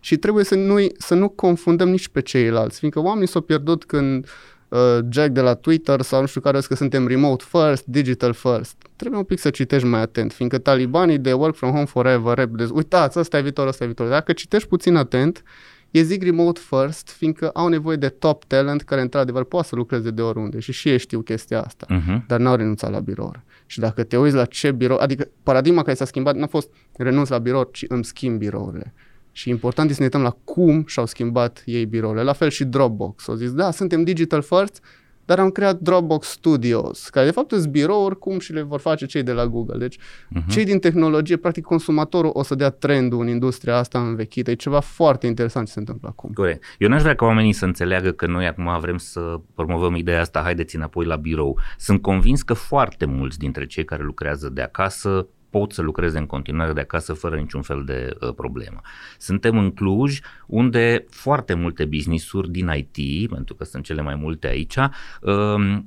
[0.00, 4.26] și trebuie să nu, să nu confundăm nici pe ceilalți, fiindcă oamenii s-au pierdut când
[4.68, 8.76] uh, Jack de la Twitter sau nu știu care că suntem remote first, digital first.
[8.96, 12.48] Trebuie un pic să citești mai atent, fiindcă talibanii de work from home forever, rap,
[12.48, 14.08] de, uitați, ăsta e viitor, ăsta e viitor.
[14.08, 15.42] Dacă citești puțin atent,
[15.90, 20.10] e zic remote first, fiindcă au nevoie de top talent care într-adevăr poate să lucreze
[20.10, 22.26] de oriunde și și ei știu chestia asta, uh-huh.
[22.26, 23.34] dar n-au renunțat la birou.
[23.66, 27.28] Și dacă te uiți la ce birou, adică paradigma care s-a schimbat n-a fost renunț
[27.28, 28.94] la birou, ci îmi schimb birourile.
[29.32, 32.22] Și important este să ne uităm la cum și-au schimbat ei birourile.
[32.22, 33.28] La fel și Dropbox.
[33.28, 34.82] Au zis, da, suntem digital first,
[35.30, 39.06] dar am creat Dropbox Studios, care de fapt sunt birouri cum și le vor face
[39.06, 39.78] cei de la Google.
[39.78, 40.46] Deci uh-huh.
[40.48, 44.50] cei din tehnologie, practic consumatorul o să dea trendul în industria asta învechită.
[44.50, 46.32] E ceva foarte interesant ce se întâmplă acum.
[46.32, 46.64] Corect.
[46.78, 50.40] Eu n-aș vrea ca oamenii să înțeleagă că noi acum vrem să promovăm ideea asta,
[50.40, 51.58] haideți înapoi la birou.
[51.78, 56.26] Sunt convins că foarte mulți dintre cei care lucrează de acasă pot să lucreze în
[56.26, 58.80] continuare de acasă fără niciun fel de uh, problemă.
[59.18, 64.46] Suntem în Cluj, unde foarte multe business-uri din IT, pentru că sunt cele mai multe
[64.46, 65.78] aici, uh,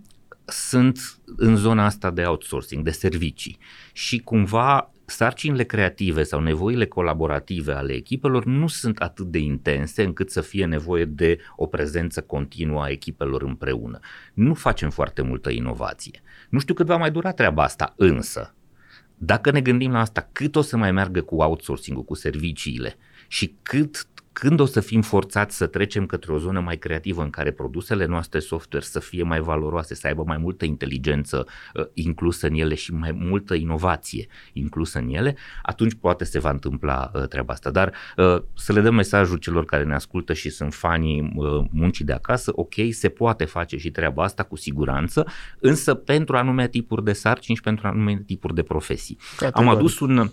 [0.46, 3.58] sunt în zona asta de outsourcing, de servicii
[3.94, 10.32] și cumva sarcinile creative sau nevoile colaborative ale echipelor nu sunt atât de intense încât
[10.32, 14.00] să fie nevoie de o prezență continuă a echipelor împreună.
[14.34, 16.22] Nu facem foarte multă inovație.
[16.50, 18.56] Nu știu cât va mai dura treaba asta, însă
[19.26, 22.96] dacă ne gândim la asta, cât o să mai meargă cu outsourcing-ul, cu serviciile?
[23.28, 27.30] Și cât când o să fim forțați să trecem către o zonă mai creativă în
[27.30, 32.48] care produsele noastre software să fie mai valoroase, să aibă mai multă inteligență uh, inclusă
[32.48, 37.28] în ele și mai multă inovație inclusă în ele, atunci poate se va întâmpla uh,
[37.28, 37.72] treaba asta.
[37.72, 42.06] Dar uh, să le dăm mesajul celor care ne ascultă și sunt fanii uh, muncii
[42.06, 45.28] de acasă, ok, se poate face și treaba asta cu siguranță,
[45.60, 49.18] însă pentru anume tipuri de sarcini și pentru anume tipuri de profesii.
[49.38, 49.70] Categoric.
[49.70, 50.30] Am adus un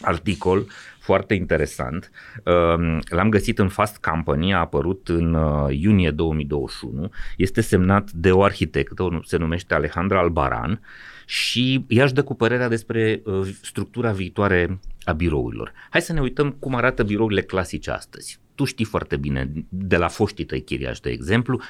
[0.00, 0.66] articol
[1.10, 2.10] foarte interesant.
[2.44, 7.10] Um, l-am găsit în Fast Company, a apărut în uh, iunie 2021.
[7.36, 10.80] Este semnat de o arhitectă, se numește Alejandra Albaran
[11.26, 15.72] și ea își dă cu părerea despre uh, structura viitoare a birourilor.
[15.90, 18.38] Hai să ne uităm cum arată birourile clasice astăzi.
[18.54, 21.60] Tu știi foarte bine, de la foștii tăi chiriași, de exemplu,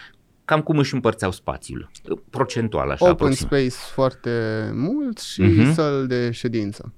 [0.44, 1.90] cam cum își împărțeau spațiul,
[2.31, 3.46] procentual așa Open aproxim.
[3.46, 4.31] space foarte
[4.74, 5.74] mult și uh-huh.
[5.74, 6.92] săl de ședință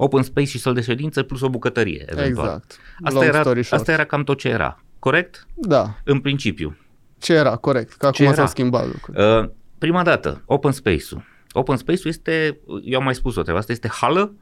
[0.00, 2.46] open space și săl de ședință plus o bucătărie, eventual.
[2.46, 2.78] Exact.
[3.02, 5.46] Asta era, asta era cam tot ce era, corect?
[5.54, 5.94] Da.
[6.04, 6.76] În principiu.
[7.18, 9.38] Ce era, corect, că acum s-a schimbat lucrurile.
[9.38, 11.24] Uh, prima dată, open space-ul.
[11.52, 14.34] Open space-ul este, eu am mai spus-o treaba asta, este hală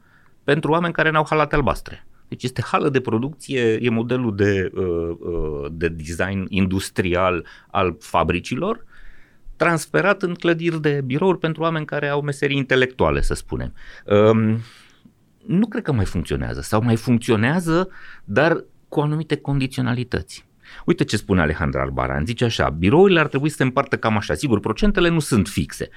[0.43, 2.07] pentru oameni care n-au halate albastre.
[2.27, 4.83] Deci este hală de producție, e modelul de, uh,
[5.19, 8.85] uh, de design industrial al fabricilor,
[9.55, 13.73] transferat în clădiri de birouri pentru oameni care au meserii intelectuale, să spunem.
[15.47, 17.89] Um, nu cred că mai funcționează sau mai funcționează,
[18.23, 20.45] dar cu anumite condiționalități.
[20.85, 24.33] Uite ce spune Alejandra Albaran, zice așa, birourile ar trebui să se împartă cam așa,
[24.33, 25.87] sigur, procentele nu sunt fixe.
[25.87, 25.89] 25%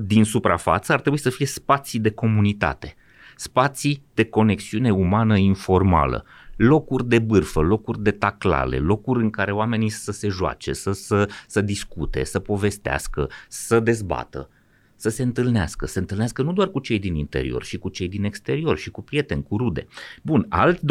[0.00, 2.94] din suprafață ar trebui să fie spații de comunitate,
[3.36, 6.24] spații de conexiune umană informală,
[6.56, 11.28] locuri de bârfă, locuri de taclale, locuri în care oamenii să se joace, să, să,
[11.46, 14.48] să discute, să povestească, să dezbată
[14.96, 18.08] să se întâlnească, să se întâlnească nu doar cu cei din interior, și cu cei
[18.08, 19.86] din exterior, și cu prieteni, cu rude.
[20.22, 20.82] Bun, alt 25%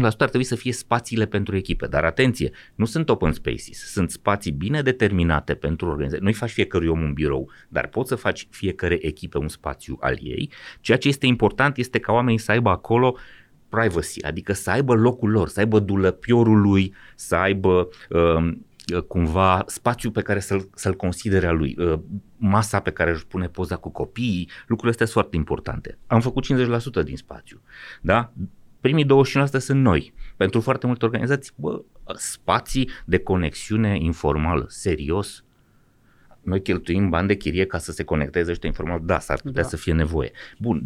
[0.00, 4.52] ar trebui să fie spațiile pentru echipe, dar atenție, nu sunt open spaces, sunt spații
[4.52, 6.24] bine determinate pentru organizație.
[6.24, 10.18] Nu-i faci fiecărui om un birou, dar poți să faci fiecare echipă un spațiu al
[10.22, 10.50] ei.
[10.80, 13.16] Ceea ce este important este ca oamenii să aibă acolo
[13.68, 18.52] privacy, adică să aibă locul lor, să aibă dulăpiorul lui, să aibă uh, Uh,
[19.06, 21.98] cumva spațiul pe care să-l, să-l considere a lui, uh,
[22.36, 25.98] masa pe care își pune poza cu copiii, lucrurile astea sunt foarte importante.
[26.06, 27.62] Am făcut 50% din spațiu,
[28.00, 28.32] da?
[28.80, 30.14] Primii 25% sunt noi.
[30.36, 31.82] Pentru foarte multe organizații, bă,
[32.14, 35.44] spații de conexiune informală, serios,
[36.46, 39.68] noi cheltuim bani de chirie ca să se conecteze ăștia informal, da, s-ar putea da.
[39.68, 40.30] să fie nevoie.
[40.58, 40.82] Bun,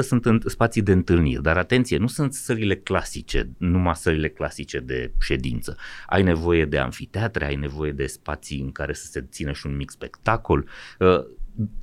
[0.00, 4.78] 20% sunt în spații de întâlniri, dar atenție, nu sunt sările clasice, numai sările clasice
[4.78, 5.76] de ședință.
[6.06, 9.76] Ai nevoie de amfiteatre, ai nevoie de spații în care să se țină și un
[9.76, 10.68] mic spectacol.
[10.98, 11.24] Uh,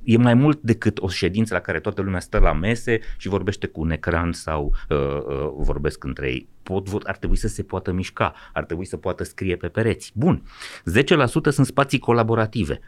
[0.02, 3.66] e mai mult decât o ședință la care toată lumea stă la mese și vorbește
[3.66, 6.48] cu un ecran sau uh, uh, vorbesc între ei.
[6.62, 10.12] Pot, ar trebui să se poată mișca, ar trebui să poată scrie pe pereți.
[10.14, 10.42] Bun.
[10.42, 12.80] 10% sunt spații colaborative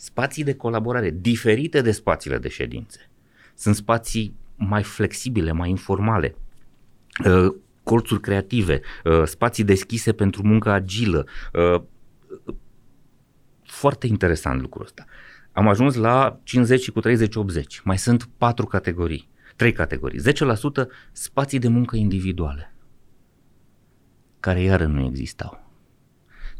[0.00, 3.10] spații de colaborare diferite de spațiile de ședințe.
[3.54, 6.34] Sunt spații mai flexibile, mai informale,
[7.24, 11.26] uh, colțuri creative, uh, spații deschise pentru muncă agilă.
[11.52, 11.82] Uh,
[13.64, 15.04] foarte interesant lucrul ăsta.
[15.52, 17.80] Am ajuns la 50 și cu 30-80.
[17.84, 20.20] Mai sunt patru categorii, trei categorii.
[20.20, 22.74] 10% spații de muncă individuale,
[24.40, 25.67] care iară nu existau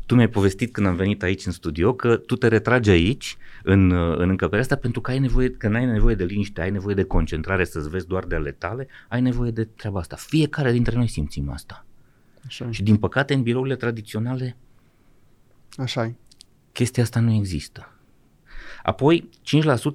[0.09, 3.92] tu mi-ai povestit când am venit aici în studio că tu te retragi aici în,
[3.92, 7.05] în încăperea asta pentru că ai nevoie, că n-ai nevoie de liniște, ai nevoie de
[7.05, 10.16] concentrare să-ți vezi doar de ale tale, ai nevoie de treaba asta.
[10.16, 11.85] Fiecare dintre noi simțim asta.
[12.47, 12.71] Așa.
[12.71, 14.57] Și din păcate în birourile tradiționale
[15.77, 16.12] Așa
[16.73, 17.92] chestia asta nu există.
[18.83, 19.29] Apoi,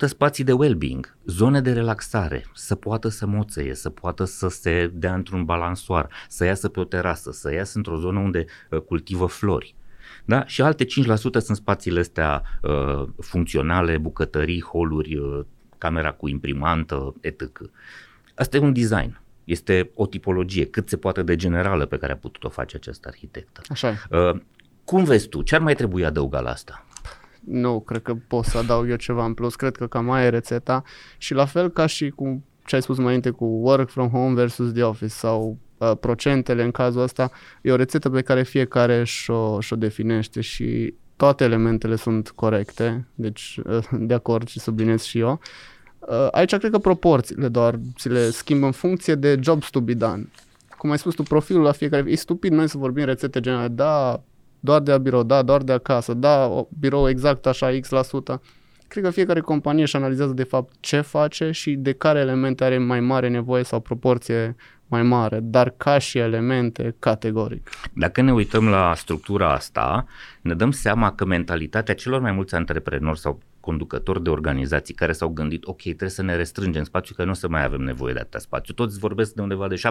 [0.06, 4.91] 5% spații de well-being, zone de relaxare, să poată să moțeie, să poată să se
[4.93, 9.26] dea într-un balansoar, să iasă pe o terasă, să iasă într-o zonă unde uh, cultivă
[9.26, 9.76] flori.
[10.25, 10.45] Da?
[10.45, 15.39] Și alte 5% sunt spațiile astea uh, funcționale, bucătării, holuri, uh,
[15.77, 17.62] camera cu imprimantă, etc.
[18.36, 19.21] Asta e un design.
[19.43, 23.62] Este o tipologie cât se poate de generală pe care a putut-o face această arhitectă.
[23.69, 23.93] Așa.
[24.09, 24.41] Uh,
[24.83, 25.41] cum vezi tu?
[25.41, 26.86] Ce ar mai trebui adăugat la asta?
[27.45, 29.55] Nu, cred că pot să adaug eu ceva în plus.
[29.55, 30.83] Cred că cam mai e rețeta.
[31.17, 34.33] Și la fel ca și cu ce ai spus mai înainte cu work from home
[34.33, 35.57] versus the office sau uh,
[36.00, 41.43] procentele în cazul ăsta, e o rețetă pe care fiecare și-o, și-o definește și toate
[41.43, 45.39] elementele sunt corecte, deci uh, de acord și subliniez și eu.
[46.00, 49.93] Uh, aici cred că proporțiile doar ți le schimbă în funcție de jobs to be
[49.93, 50.30] done.
[50.78, 54.24] Cum ai spus tu, profilul la fiecare, e stupid noi să vorbim rețete generale, da,
[54.60, 58.41] doar de la birou, da, doar de acasă, da, birou exact așa, X la sută.
[58.88, 62.78] Cred că fiecare companie își analizează de fapt ce face și de care elemente are
[62.78, 64.56] mai mare nevoie sau proporție
[64.93, 67.69] mai mare, dar ca și elemente, categoric.
[67.93, 70.06] Dacă ne uităm la structura asta,
[70.41, 75.29] ne dăm seama că mentalitatea celor mai mulți antreprenori sau conducători de organizații care s-au
[75.29, 78.19] gândit, ok, trebuie să ne restrângem spațiu, că nu o să mai avem nevoie de
[78.19, 78.73] atâta spațiu.
[78.73, 79.82] Toți vorbesc de undeva de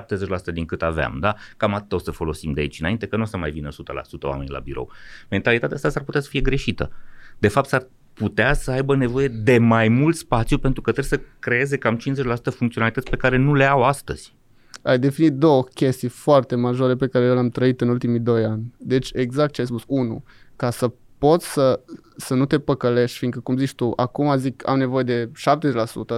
[0.50, 1.34] 70% din cât aveam, da?
[1.56, 3.74] Cam atât o să folosim de aici înainte, că nu o să mai vină 100%
[4.20, 4.90] oameni la birou.
[5.30, 6.90] Mentalitatea asta s-ar putea să fie greșită.
[7.38, 11.26] De fapt, s-ar putea să aibă nevoie de mai mult spațiu pentru că trebuie să
[11.38, 12.00] creeze cam 50%
[12.42, 14.34] funcționalități pe care nu le au astăzi
[14.82, 18.74] ai definit două chestii foarte majore pe care eu le-am trăit în ultimii doi ani.
[18.78, 19.82] Deci exact ce ai spus.
[19.86, 20.22] Unu,
[20.56, 21.80] ca să poți să,
[22.16, 25.30] să nu te păcălești, fiindcă, cum zici tu, acum zic am nevoie de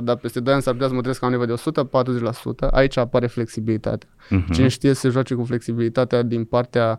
[0.00, 1.80] 70%, dar peste 2 ani s-ar putea să mă trezesc că am nevoie de
[2.68, 4.08] 140%, aici apare flexibilitatea.
[4.08, 4.52] Uh-huh.
[4.52, 6.98] Cine știe să se joace cu flexibilitatea din partea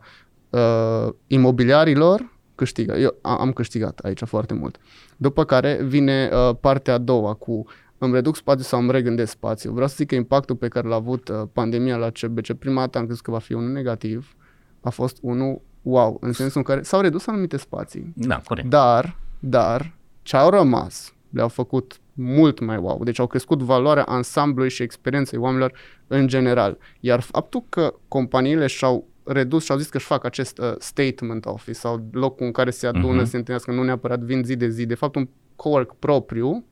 [0.49, 2.93] uh, imobiliarilor, câștigă.
[2.93, 4.77] Eu am câștigat aici foarte mult.
[5.17, 7.65] După care vine uh, partea a doua cu
[8.05, 9.71] îmi reduc spațiu sau îmi regândesc spațiu.
[9.71, 12.97] Vreau să zic că impactul pe care l-a avut uh, pandemia la CBC, prima dată
[12.97, 14.35] am crezut că va fi unul negativ,
[14.81, 18.13] a fost unul wow, în sensul în care s-au redus anumite spații.
[18.15, 18.69] Da, corect.
[18.69, 23.03] Dar, dar, ce au rămas le-au făcut mult mai wow.
[23.03, 25.73] Deci au crescut valoarea ansamblului și experienței oamenilor
[26.07, 26.77] în general.
[26.99, 31.45] Iar faptul că companiile și-au redus și au zis că își fac acest uh, statement
[31.45, 33.29] office sau locul în care se adună, uh-huh.
[33.29, 36.65] se întâlnească, nu neapărat vin zi de zi, de fapt un cowork propriu,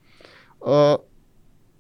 [0.58, 0.96] uh,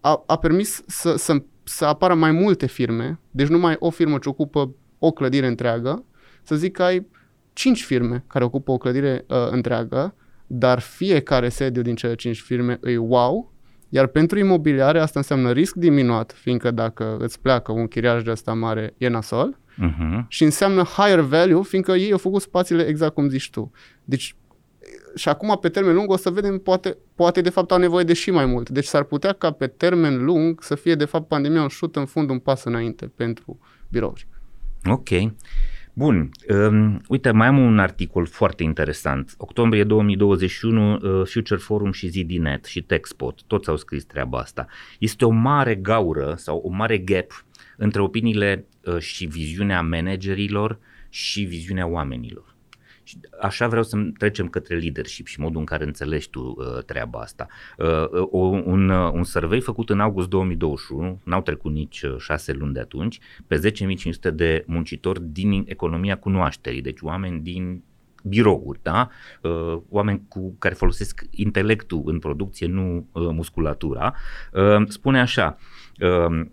[0.05, 4.17] a, a permis să, să, să apară mai multe firme, deci nu mai o firmă
[4.17, 6.05] ce ocupă o clădire întreagă,
[6.41, 7.07] să zic că ai
[7.53, 10.15] cinci firme care ocupă o clădire uh, întreagă,
[10.47, 13.53] dar fiecare sediu din cele cinci firme îi wow,
[13.89, 18.53] iar pentru imobiliare asta înseamnă risc diminuat, fiindcă dacă îți pleacă un chiriaj de asta
[18.53, 20.27] mare, e nasol, uh-huh.
[20.27, 23.71] și înseamnă higher value, fiindcă ei au făcut spațiile exact cum zici tu.
[24.03, 24.35] Deci
[25.15, 28.13] și acum pe termen lung o să vedem, poate, poate de fapt au nevoie de
[28.13, 28.69] și mai mult.
[28.69, 32.05] Deci s-ar putea ca pe termen lung să fie de fapt pandemia un șut în
[32.05, 34.27] fund, un pas înainte pentru birouri.
[34.85, 35.09] Ok.
[35.95, 39.33] Bun, um, uite, mai am un articol foarte interesant.
[39.37, 44.67] Octombrie 2021, uh, Future Forum și ZDNet și TechSpot, toți au scris treaba asta.
[44.99, 47.45] Este o mare gaură sau o mare gap
[47.77, 52.52] între opiniile uh, și viziunea managerilor și viziunea oamenilor.
[53.13, 57.19] Și așa vreau să trecem către leadership și modul în care înțelegi tu uh, treaba
[57.19, 57.47] asta.
[57.77, 62.53] Uh, uh un, uh, un survey făcut în august 2021, n-au trecut nici uh, șase
[62.53, 63.73] luni de atunci, pe
[64.29, 67.83] 10.500 de muncitori din economia cunoașterii, deci oameni din
[68.23, 69.09] birouri, da?
[69.41, 74.13] Uh, oameni cu care folosesc intelectul în producție, nu uh, musculatura.
[74.51, 75.57] Uh, spune așa,
[75.99, 76.45] uh,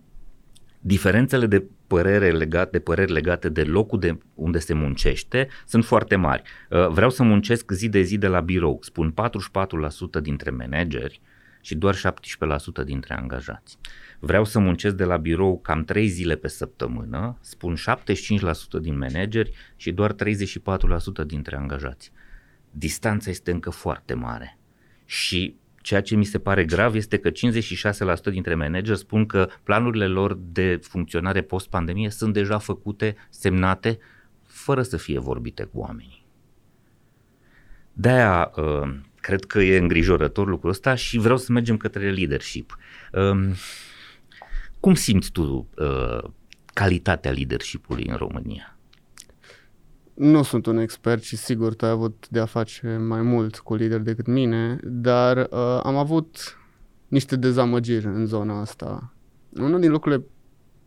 [0.81, 6.16] diferențele de părere legate, de păreri legate de locul de unde se muncește sunt foarte
[6.16, 6.42] mari.
[6.70, 9.14] Uh, vreau să muncesc zi de zi de la birou, spun
[10.18, 11.20] 44% dintre manageri
[11.61, 13.79] și doar 17% dintre angajați.
[14.18, 17.81] Vreau să muncesc de la birou cam 3 zile pe săptămână, spun 75%
[18.81, 20.16] din manageri și doar 34%
[21.26, 22.12] dintre angajați.
[22.70, 24.59] Distanța este încă foarte mare.
[25.05, 27.33] Și Ceea ce mi se pare grav este că 56%
[28.31, 33.99] dintre manageri spun că planurile lor de funcționare post-pandemie sunt deja făcute, semnate,
[34.47, 36.26] fără să fie vorbite cu oamenii.
[37.93, 42.78] De-aia uh, cred că e îngrijorător lucrul ăsta și vreau să mergem către leadership.
[43.12, 43.55] Um,
[44.81, 46.31] cum simți tu uh,
[46.74, 48.80] calitatea leadershipului în România?
[50.21, 53.75] Nu sunt un expert și sigur tu ai avut de a face mai mult cu
[53.75, 56.59] lideri decât mine, dar uh, am avut
[57.09, 59.14] niște dezamăgiri în zona asta.
[59.57, 60.25] Unul din lucrurile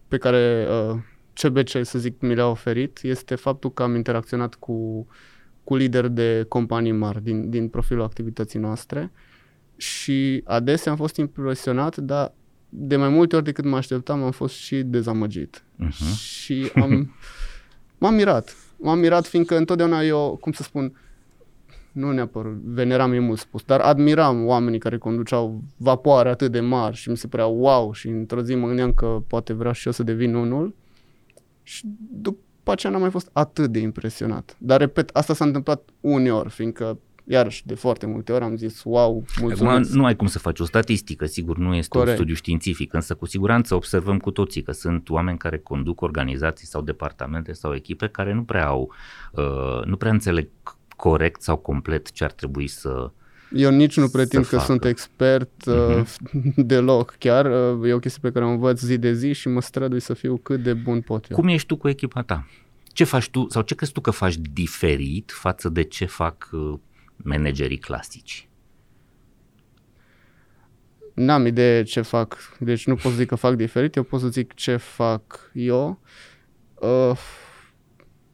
[0.07, 0.99] pe care uh,
[1.33, 5.07] CBC, să zic, mi le-a oferit este faptul că am interacționat cu,
[5.63, 9.11] cu lideri de companii mari din, din profilul activității noastre
[9.75, 12.33] și adesea am fost impresionat, dar
[12.69, 15.63] de mai multe ori decât mă așteptam am fost și dezamăgit.
[15.63, 16.17] Uh-huh.
[16.17, 17.15] Și am,
[17.97, 18.55] m-am mirat.
[18.83, 20.97] M-am mirat fiindcă întotdeauna eu, cum să spun,
[21.91, 26.95] nu neapărat, veneram e mult spus, dar admiram oamenii care conduceau vapoare atât de mari
[26.95, 29.93] și mi se părea wow și într-o zi mă gândeam că poate vreau și eu
[29.93, 30.75] să devin unul
[31.63, 34.55] și după aceea n-am mai fost atât de impresionat.
[34.59, 39.25] Dar repet, asta s-a întâmplat uneori, fiindcă iarăși de foarte multe ori am zis wow,
[39.39, 39.89] mulțumesc.
[39.89, 42.09] Acum, nu ai cum să faci o statistică, sigur nu este Corect.
[42.09, 46.67] un studiu științific, însă cu siguranță observăm cu toții că sunt oameni care conduc organizații
[46.67, 48.93] sau departamente sau echipe care nu prea au,
[49.31, 50.49] uh, nu prea înțeleg
[50.95, 53.11] corect sau complet ce ar trebui să
[53.53, 54.63] eu nici nu pretind că facă.
[54.65, 56.53] sunt expert uh, uh-huh.
[56.55, 59.61] deloc, chiar uh, e o chestie pe care o învăț zi de zi și mă
[59.61, 61.37] strădui să fiu cât de bun pot eu.
[61.37, 62.47] Cum ești tu cu echipa ta?
[62.93, 66.73] Ce faci tu sau ce crezi tu că faci diferit față de ce fac uh,
[67.23, 68.47] managerii clasici?
[71.13, 74.27] N-am idee ce fac, deci nu pot să zic că fac diferit, eu pot să
[74.27, 75.99] zic ce fac eu.
[76.79, 77.17] Uh,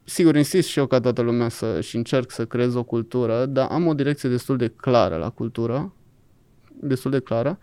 [0.04, 3.68] sigur, insist și eu ca toată lumea să și încerc să creez o cultură, dar
[3.70, 5.94] am o direcție destul de clară la cultură,
[6.80, 7.58] destul de clară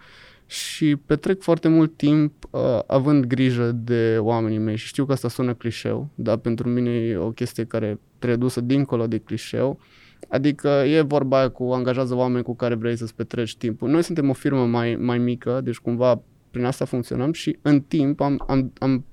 [0.46, 5.30] și petrec foarte mult timp uh, având grijă de oamenii mei și știu că asta
[5.30, 9.80] sună clișeu, dar pentru mine e o chestie care trebuie dusă dincolo de clișeu.
[10.28, 13.90] Adică e vorba cu angajează oameni cu care vrei să-ți petreci timpul.
[13.90, 18.22] Noi suntem o firmă mai, mai mică, deci cumva prin asta funcționăm și în timp
[18.22, 19.06] am, am, am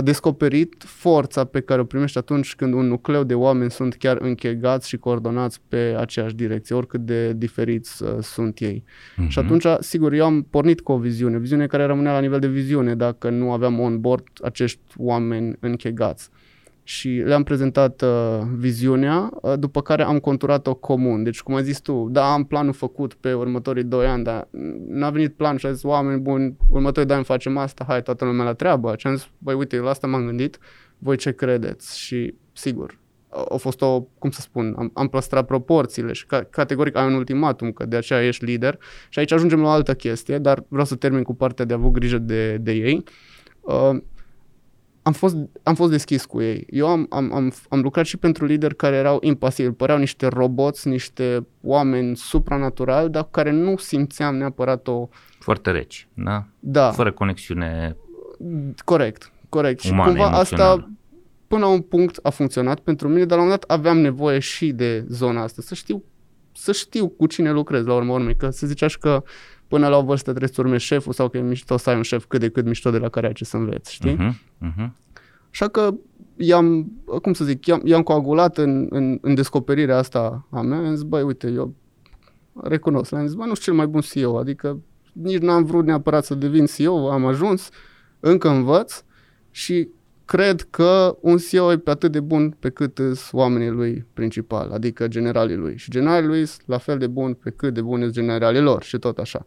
[0.00, 4.88] descoperit forța pe care o primești atunci când un nucleu de oameni sunt chiar închegați
[4.88, 8.84] și coordonați pe aceeași direcție, oricât de diferiți uh, sunt ei.
[8.86, 9.28] Uh-huh.
[9.28, 12.48] Și atunci, sigur, eu am pornit cu o viziune, viziune care rămânea la nivel de
[12.48, 16.30] viziune dacă nu aveam on board acești oameni închegați
[16.88, 21.22] și le-am prezentat uh, viziunea, uh, după care am conturat-o comun.
[21.22, 24.48] Deci, cum ai zis tu, da, am planul făcut pe următorii doi ani, dar
[24.88, 28.24] n-a venit plan și a zis, oameni buni, următorii doi ani facem asta, hai, toată
[28.24, 28.94] lumea la treabă.
[28.98, 30.58] Și am zis, băi, uite, la asta m-am gândit,
[30.98, 31.98] voi ce credeți?
[31.98, 32.98] Și, sigur,
[33.50, 37.14] a fost o, cum să spun, am, am plăstrat proporțiile și ca, categoric ai un
[37.14, 38.78] ultimatum, că de aceea ești lider.
[39.08, 41.76] Și aici ajungem la o altă chestie, dar vreau să termin cu partea de a
[41.76, 43.04] avut grijă de, de ei.
[43.60, 43.96] Uh,
[45.06, 46.66] am fost, am fost deschis cu ei.
[46.70, 50.88] Eu am, am, am, am lucrat și pentru lideri care erau impasibili, păreau niște roboți,
[50.88, 55.08] niște oameni supranaturali, dar care nu simțeam neapărat o...
[55.38, 56.46] Foarte reci, da?
[56.60, 56.90] Da.
[56.90, 57.96] Fără conexiune...
[58.84, 59.84] Corect, corect.
[59.84, 60.72] Umană, și cumva emoțională.
[60.72, 60.90] asta
[61.46, 64.38] până la un punct a funcționat pentru mine, dar la un moment dat aveam nevoie
[64.38, 66.04] și de zona asta, să știu,
[66.52, 69.22] să știu cu cine lucrez la urmă urmei, că să zicea și că
[69.68, 72.02] până la o vârstă trebuie să urmezi șeful sau că e mișto să ai un
[72.02, 74.16] șef cât de cât mișto de la care ai ce să înveți, știi?
[74.16, 74.90] Uh-huh, uh-huh.
[75.50, 75.94] Așa că
[76.36, 76.92] i-am,
[77.22, 81.02] cum să zic, i-am, i-am coagulat în, în, în descoperirea asta a mea, am zis,
[81.02, 81.74] băi, uite, eu
[82.62, 84.80] recunosc, am zis, bă, nu sunt cel mai bun CEO, adică
[85.12, 87.68] nici n-am vrut neapărat să devin CEO, am ajuns,
[88.20, 89.02] încă învăț
[89.50, 89.88] și
[90.26, 94.70] cred că un CEO e pe atât de bun pe cât sunt oamenii lui principal,
[94.70, 95.76] adică generalii lui.
[95.76, 98.82] Și generalii lui sunt la fel de bun pe cât de bun sunt generalii lor
[98.82, 99.44] și tot așa.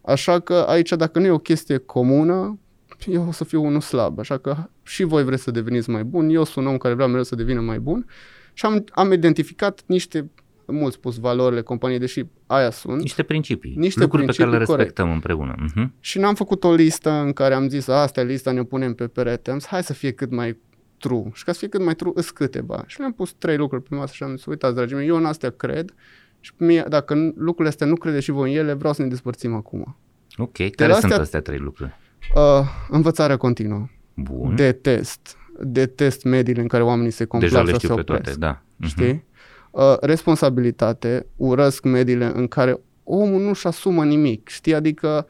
[0.00, 2.58] Așa că aici, dacă nu e o chestie comună,
[3.06, 4.18] eu o să fiu unul slab.
[4.18, 7.08] Așa că și voi vreți să deveniți mai bun, eu sunt un om care vreau
[7.08, 8.06] mereu să devină mai bun
[8.52, 10.30] și am, am identificat niște
[10.70, 13.00] mult spus valorile companiei, deși aia sunt.
[13.00, 15.24] Niște principii, niște lucruri principii, pe care le respectăm corect.
[15.24, 15.54] împreună.
[15.54, 16.00] Uh-huh.
[16.00, 19.06] Și n-am făcut o listă în care am zis, asta e lista, ne punem pe
[19.06, 19.50] perete.
[19.50, 20.58] Am zis, hai să fie cât mai
[20.98, 21.30] true.
[21.32, 22.84] Și ca să fie cât mai true, îs câteva.
[22.86, 25.24] Și le-am pus trei lucruri pe masă și am zis, uitați, dragii mei, eu în
[25.24, 25.94] astea cred
[26.40, 29.54] și mie, dacă lucrurile astea nu crede și voi în ele, vreau să ne despărțim
[29.54, 29.96] acum.
[30.36, 31.98] Ok, de care astea, sunt astea trei lucruri?
[32.34, 33.86] Uh, învățarea continuă.
[34.14, 34.54] Bun.
[34.54, 35.36] De test.
[35.60, 38.62] De test mediile în care oamenii se complac Deja le știu se pe toate, da.
[38.62, 38.86] Uh-huh.
[38.86, 39.24] Știi?
[39.70, 44.74] Uh, responsabilitate, urăsc mediile în care omul nu-și asumă nimic, știi?
[44.74, 45.26] Adică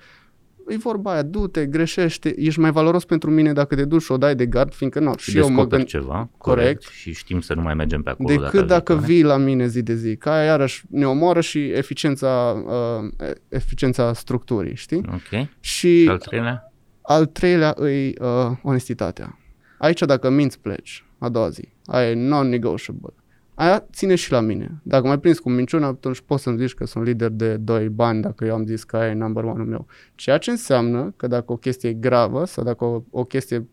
[0.68, 4.16] e vorba aia, du-te, greșește, ești mai valoros pentru mine dacă te duci și o
[4.16, 5.84] dai de gard, fiindcă nu, și, și eu mă gând...
[5.84, 8.28] ceva, corect, corect, și știm să nu mai mergem pe acolo.
[8.28, 11.58] Decât dacă, dacă vii la mine zi de zi, ca aia iarăși ne omoară și
[11.58, 15.02] eficiența, uh, eficiența structurii, știi?
[15.12, 15.48] Ok.
[15.60, 16.72] Și, și al treilea?
[17.02, 19.38] Al treilea e uh, onestitatea.
[19.78, 23.14] Aici dacă minți pleci a doua zi, aia e non-negotiable.
[23.60, 24.80] Aia ține și la mine.
[24.82, 28.22] Dacă mai prins cu minciuna, atunci poți să-mi zici că sunt lider de doi bani
[28.22, 29.86] dacă eu am zis că aia e number one-ul meu.
[30.14, 33.68] Ceea ce înseamnă că dacă o chestie e gravă sau dacă o, o chestie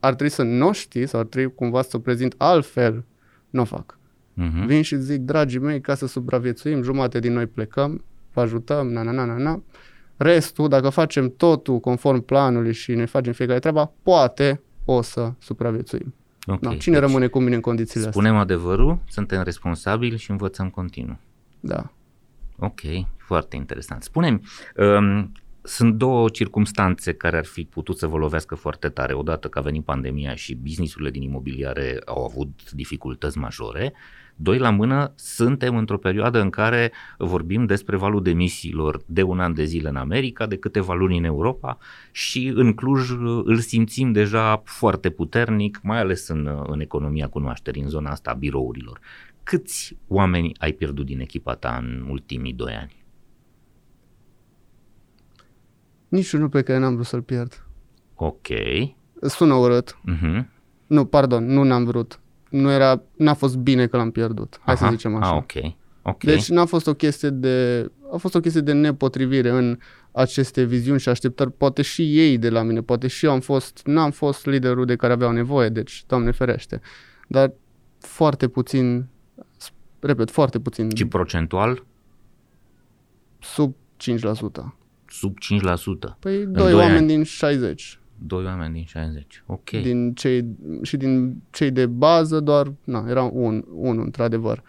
[0.00, 3.04] ar trebui să nu știi sau ar trebui cumva să o prezint altfel
[3.50, 3.98] nu o fac.
[4.34, 4.66] Mhm.
[4.66, 9.02] Vin și zic, dragii mei, ca să supraviețuim, jumate din noi plecăm, vă ajutăm, na,
[9.02, 9.62] na, na, na, na.
[10.16, 16.14] Restul, dacă facem totul conform planului și ne facem fiecare treaba, poate o să supraviețuim.
[16.50, 16.64] Ok.
[16.64, 16.78] Okay.
[16.78, 18.22] Cine Deci, rămâne cu mine în condițiile astea?
[18.22, 21.18] Spunem adevărul, suntem responsabili și învățăm continuu.
[21.60, 21.92] Da.
[22.58, 22.80] Ok,
[23.16, 24.02] foarte interesant.
[24.02, 24.40] Spune-mi,
[24.76, 25.32] um,
[25.62, 29.12] sunt două circumstanțe care ar fi putut să vă lovească foarte tare.
[29.12, 33.92] Odată că a venit pandemia și businessurile din imobiliare au avut dificultăți majore.
[34.42, 39.54] Doi la mână, suntem într-o perioadă în care vorbim despre valul demisiilor de un an
[39.54, 41.78] de zile în America, de câteva luni în Europa
[42.12, 47.28] și în Cluj uh, îl simțim deja foarte puternic, mai ales în, uh, în economia
[47.28, 49.00] cunoașterii, în zona asta a birourilor.
[49.42, 52.99] Câți oameni ai pierdut din echipa ta în ultimii doi ani?
[56.10, 57.66] Niciunul pe care n-am vrut să-l pierd.
[58.14, 58.46] Ok.
[59.22, 59.98] Sună urât.
[60.14, 60.44] Uh-huh.
[60.86, 62.20] Nu, pardon, nu n-am vrut.
[62.50, 64.60] Nu era, n-a fost bine că l-am pierdut.
[64.64, 65.30] Hai să zicem așa.
[65.30, 65.74] Ah, ok.
[66.02, 66.24] Ok.
[66.24, 69.78] Deci n-a fost o chestie de a fost o chestie de nepotrivire în
[70.12, 73.80] aceste viziuni și așteptări, poate și ei de la mine, poate și eu am fost,
[73.84, 76.80] n-am fost liderul de care aveau nevoie, deci Doamne ferește.
[77.28, 77.52] Dar
[77.98, 79.06] foarte puțin,
[80.00, 81.84] repet, foarte puțin, Și procentual?
[83.38, 84.74] sub 5%.
[85.10, 86.16] Sub 5%.
[86.18, 87.06] Păi doi doi oameni ani.
[87.06, 87.98] din 60.
[88.18, 89.42] Doi oameni din 60.
[89.46, 89.70] Ok.
[89.70, 90.44] Din cei,
[90.82, 94.62] și din cei de bază doar, na, era un, unul într-adevăr.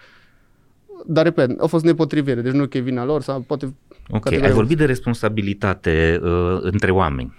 [1.07, 3.65] Dar repet, a fost nepotrivire, deci nu că e vina lor sau poate
[4.09, 7.33] Ok, categoria- ai vorbit de responsabilitate uh, între oameni.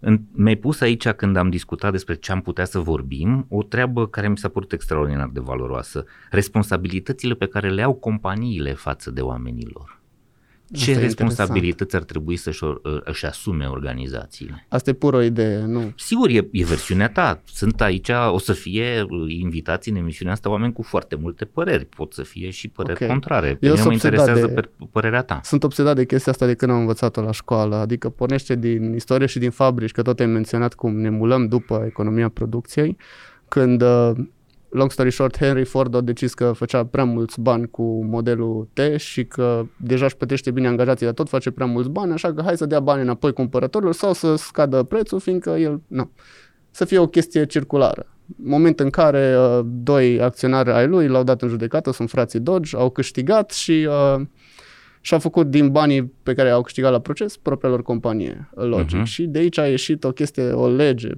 [0.00, 4.06] În, mi-ai pus aici când am discutat despre ce am putea să vorbim, o treabă
[4.06, 6.04] care mi s-a părut extraordinar de valoroasă.
[6.30, 9.86] Responsabilitățile pe care le au companiile față de oamenii lor.
[9.86, 10.01] Asta
[10.72, 14.66] Ce e responsabilități ar trebui să-și, or- uh, își asume organizațiile?
[14.68, 15.92] Asta e pur o idee, nu.
[15.96, 17.42] Sigur, e, e versiunea ta.
[17.44, 21.84] Sunt aici, o să fie uh, invitați în emisiunea asta oameni cu foarte multe păreri.
[21.84, 23.08] Pot să fie și păreri Ok.
[23.10, 23.54] contrare.
[23.54, 25.40] Pe Eu mine mă sunt obsedat interesează de- pe părerea ta.
[25.44, 29.26] Sunt obsedat de chestia asta de când am învățat-o la școală, adică pornește din istorie
[29.26, 32.96] și din fabrici, că tot ai menționat cum ne mulăm după economia producției,
[33.48, 34.10] când, uh,
[34.72, 39.00] long story short, Henry Ford a decis că făcea prea mulți bani cu modelul T
[39.00, 42.42] și că deja își plătește bine angajații, dar tot face prea mulți bani, așa că
[42.42, 46.10] hai să dea bani înapoi cumpărătorilor sau să scadă prețul, fiindcă el, nu,
[46.70, 48.06] să fie o chestie circulară.
[48.36, 52.76] Moment în care uh, doi acționari ai lui l-au dat în judecată, sunt frații Dodge,
[52.76, 54.26] au câștigat și uh,
[55.00, 58.90] și-au făcut din banii pe care au câștigat la proces propria lor companie, logic.
[58.90, 59.02] Mhm.
[59.02, 59.06] Uh-huh.
[59.06, 61.10] Și de aici a ieșit o chestie, o lege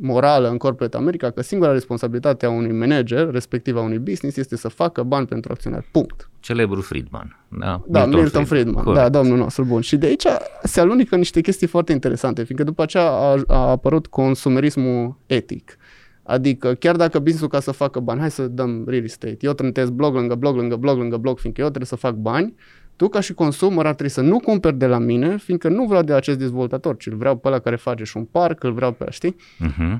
[0.00, 4.56] morală în corporate America că singura responsabilitate a unui manager, respectiv a unui business, este
[4.56, 5.88] să facă bani pentru acționari.
[5.92, 6.30] Punct.
[6.40, 7.44] Celebrul Friedman.
[7.48, 9.02] Da, Da, Milton, Milton Friedman, Corect.
[9.02, 9.80] da, domnul nostru bun.
[9.80, 10.26] Și de aici
[10.62, 15.76] se alunecă niște chestii foarte interesante, fiindcă după aceea a, a apărut consumerismul etic.
[16.22, 19.90] Adică chiar dacă businessul ca să facă bani, hai să dăm real estate, eu trântesc
[19.90, 22.54] blog lângă blog lângă blog lângă blog, fiindcă eu trebuie să fac bani,
[22.98, 26.02] tu ca și consumer ar trebui să nu cumperi de la mine, fiindcă nu vreau
[26.02, 28.90] de acest dezvoltator, ci îl vreau pe ăla care face și un parc, îl vreau
[28.92, 29.36] pe ăla, știi?
[29.66, 29.98] Uh-huh.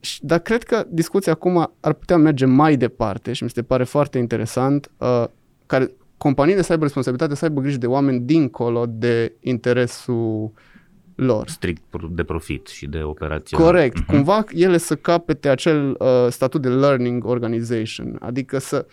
[0.00, 3.84] Și- Dar cred că discuția acum ar putea merge mai departe și mi se pare
[3.84, 5.24] foarte interesant uh,
[5.66, 10.52] care companiile să aibă responsabilitate să aibă grijă de oameni dincolo de interesul
[11.14, 11.48] lor.
[11.48, 13.56] Strict pro- de profit și de operație.
[13.58, 13.96] Corect.
[13.98, 14.06] Mhm.
[14.06, 18.86] Cumva ele să capete acel uh, statut de learning organization, adică să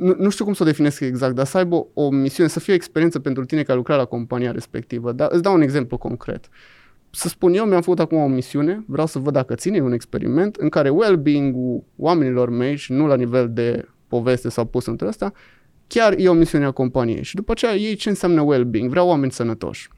[0.00, 2.60] nu, nu știu cum să o definesc exact, dar să aibă o, o misiune, să
[2.60, 5.12] fie o experiență pentru tine care lucra la compania respectivă.
[5.12, 6.48] Dar îți dau un exemplu concret.
[7.10, 10.56] Să spun eu, mi-am făcut acum o misiune, vreau să văd dacă ține un experiment
[10.56, 15.32] în care well-being-ul oamenilor mei și nu la nivel de poveste sau pus între ăsta,
[15.86, 17.22] chiar e o misiune a companiei.
[17.22, 18.90] Și după aceea ei ce înseamnă well-being?
[18.90, 19.88] Vreau oameni sănătoși.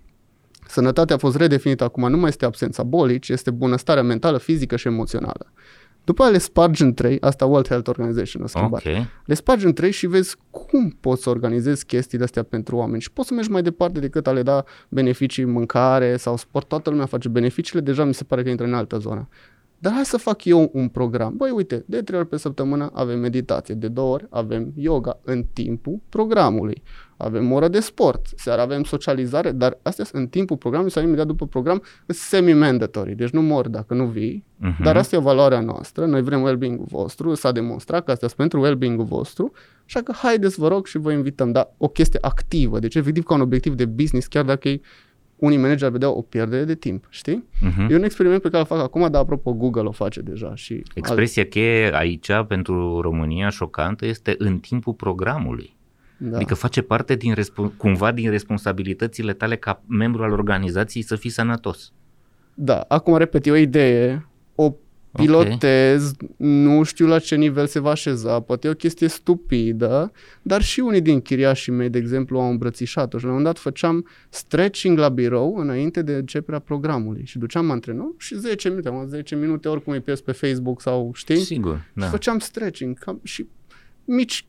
[0.69, 4.77] Sănătatea a fost redefinită acum, nu mai este absența bolii, ci este bunăstarea mentală, fizică
[4.77, 5.53] și emoțională.
[6.05, 8.87] După aia le spargi în trei, asta World Health Organization a schimbat.
[8.87, 8.93] Ok.
[9.25, 13.13] Le spargi în trei și vezi cum poți să organizezi chestiile astea pentru oameni și
[13.13, 16.69] poți să mergi mai departe decât a le da beneficii mâncare sau sport.
[16.69, 19.29] Toată lumea face beneficiile, deja mi se pare că intră în altă zonă.
[19.83, 21.37] Dar hai să fac eu un program.
[21.37, 25.45] Băi, uite, de trei ori pe săptămână avem meditație, de două ori avem yoga în
[25.53, 26.83] timpul programului.
[27.17, 31.27] Avem oră de sport, seara avem socializare, dar astea sunt în timpul programului sau imediat
[31.27, 34.83] după program, sunt semi-mandatory, deci nu mor dacă nu vii, Mhm.
[34.83, 38.61] dar asta e valoarea noastră, noi vrem well-being-ul vostru, s-a demonstrat că astea sunt pentru
[38.61, 39.53] well-being-ul vostru,
[39.87, 43.35] așa că haideți vă rog și vă invităm, dar o chestie activă, deci efectiv ca
[43.35, 44.81] un obiectiv de business, chiar dacă ei,
[45.45, 47.45] unii manageri ar vedea o pierdere de timp, știi?
[47.61, 47.91] Mhm.
[47.91, 50.83] E un experiment pe care îl fac acum, dar apropo Google o face deja și...
[50.95, 55.77] Expresia cheie aici pentru România șocantă este în timpul programului.
[56.17, 56.37] da.
[56.37, 61.31] Adică face parte din respo- cumva din responsabilitățile tale ca membru al organizației să fii
[61.31, 61.93] sănătos.
[62.55, 64.32] Da, acum repet, e o idee, o
[65.13, 66.29] pilotez, okay.
[66.37, 70.81] nu știu la ce nivel se va așeza, poate e o chestie stupidă, dar și
[70.81, 74.99] unii din chiriașii mei, de exemplu, au îmbrățișat-o și la un moment dat făceam stretching
[74.99, 79.69] la birou înainte de începerea programului și duceam antrenor și 10 minute, am 10 minute
[79.69, 81.41] oricum îi pierd pe Facebook sau știi?
[81.41, 82.05] Sigur, da.
[82.05, 83.47] Și făceam stretching cam, și
[84.05, 84.47] mici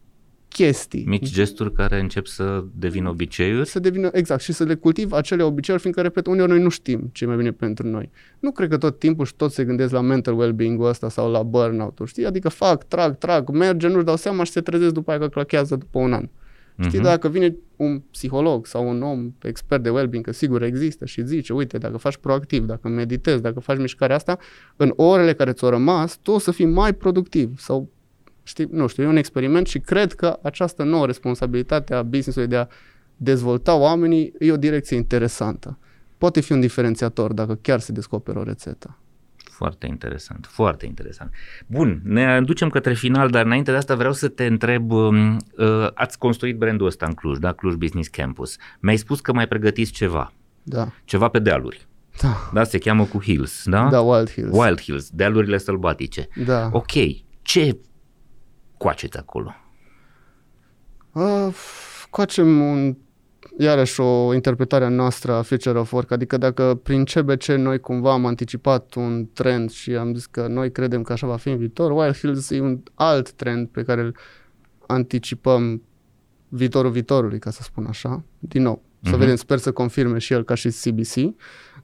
[0.54, 1.04] chestii.
[1.08, 3.68] Mici gesturi care încep să devină obiceiuri?
[3.68, 7.10] Să devină, exact, și să le cultiv acele obiceiuri, fiindcă, repet, uneori noi nu știm
[7.12, 8.10] ce e mai bine pentru noi.
[8.40, 11.44] Nu cred că tot timpul și tot se gândesc la mental well-being-ul ăsta sau la
[11.44, 12.26] burnout-ul, știi?
[12.26, 15.76] Adică fac, trag, trag, merge, nu-și dau seama și se trezesc după aia că clachează
[15.76, 16.30] după un an.
[16.80, 17.04] Știi, uh-huh.
[17.04, 21.54] dacă vine un psiholog sau un om expert de well-being, că sigur există și zice,
[21.54, 24.38] uite, dacă faci proactiv, dacă meditezi, dacă faci mișcarea asta,
[24.76, 27.90] în orele care ți-au rămas, tu o să fii mai productiv sau
[28.44, 32.58] știi, nu știu, e un experiment și cred că această nouă responsabilitate a business-ului de
[32.58, 32.68] a
[33.18, 35.78] dezvolta oamenii e o direcție interesantă.
[36.18, 38.98] Poate fi un diferențiator dacă chiar se descoperă o rețetă.
[39.36, 41.32] Foarte interesant, foarte interesant.
[41.68, 45.88] Bun, ne ducem către final, dar înainte de asta vreau să te întreb, um, uh,
[45.94, 47.52] ați construit brandul ăsta în Cluj, da?
[47.52, 48.56] Cluj Business Campus.
[48.80, 50.34] Mi-ai spus că mai pregătiți ceva.
[50.64, 50.92] Da.
[51.04, 51.88] Ceva pe dealuri.
[52.22, 52.50] Da.
[52.54, 53.88] Da, se cheamă cu Hills, da?
[53.90, 54.58] Da, Wild Hills.
[54.58, 56.28] Wild Hills, dealurile sălbatice.
[56.46, 56.70] Da.
[56.72, 56.92] Ok,
[57.42, 57.78] ce
[58.84, 59.56] coaceți acolo?
[61.12, 61.56] Uh,
[62.10, 62.96] coacem un,
[63.58, 68.12] iarăși o interpretare a noastră a Future of Work, adică dacă prin CBC noi cumva
[68.12, 71.58] am anticipat un trend și am zis că noi credem că așa va fi în
[71.58, 74.18] viitor, Wild Hills e un alt trend pe care îl
[74.88, 75.82] anticipăm
[76.48, 78.24] viitorul viitorului, ca să spun așa.
[78.40, 79.18] Din nou, să uh-huh.
[79.18, 81.36] vedem, sper să confirme și el ca și CBC.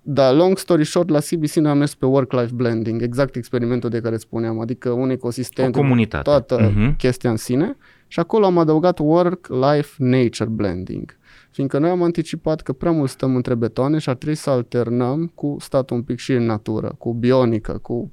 [0.02, 4.18] Dar long story short, la CBC ne-am mers pe work-life blending, exact experimentul de care
[4.18, 6.24] spuneam, adică un ecosistem, o comunitate.
[6.24, 6.96] toată uh-huh.
[6.98, 7.78] chestia în sine
[8.08, 11.18] și acolo am adăugat work-life-nature blending.
[11.52, 15.32] Fiindcă noi am anticipat că prea mult stăm între betoane și ar trebui să alternăm
[15.36, 18.12] cu statul un pic și în natură, cu bionică, cu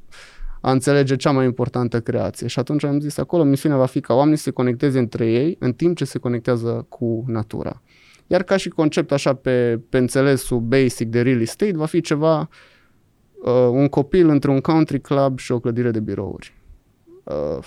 [0.60, 2.46] a înțelege cea mai importantă creație.
[2.46, 5.56] Și atunci am zis, acolo misiunea va fi ca oamenii să se conecteze între ei
[5.58, 7.82] în timp ce se conectează cu natura.
[8.26, 12.48] Iar ca și concept așa pe, pe înțelesul basic de real estate va fi ceva,
[13.44, 16.54] uh, un copil între un country club și o clădire de birouri.
[17.24, 17.64] Uh,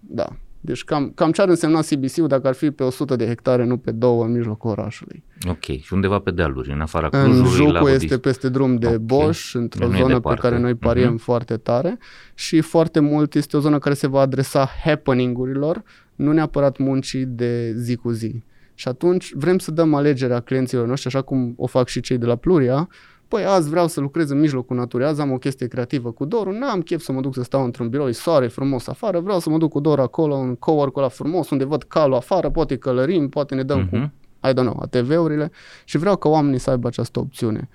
[0.00, 0.36] da.
[0.60, 3.76] Deci cam, cam ce ar însemna CBC-ul dacă ar fi pe 100 de hectare, nu
[3.76, 5.24] pe două în mijlocul orașului.
[5.48, 5.64] Ok.
[5.64, 7.38] Și undeva pe dealuri, în afara Clujului?
[7.38, 8.98] În Jucu este peste drum de okay.
[8.98, 11.22] Bosch, într-o nu zonă pe care noi pariem uh-huh.
[11.22, 11.98] foarte tare
[12.34, 15.82] și foarte mult este o zonă care se va adresa happening-urilor,
[16.14, 18.42] nu neapărat muncii de zi cu zi.
[18.78, 22.26] Și atunci vrem să dăm alegerea clienților noștri, așa cum o fac și cei de
[22.26, 22.88] la Pluria,
[23.28, 26.50] Păi azi vreau să lucrez în mijlocul naturii, azi am o chestie creativă cu Doru,
[26.50, 29.50] n-am chef să mă duc să stau într-un birou, e soare frumos afară, vreau să
[29.50, 33.28] mă duc cu Doru acolo, în cowork ăla frumos, unde văd calul afară, poate călărim,
[33.28, 33.90] poate ne dăm uh-huh.
[33.90, 34.12] cu, mhm.
[34.48, 35.50] I don't know, ATV-urile
[35.84, 37.68] și vreau ca oamenii să aibă această opțiune.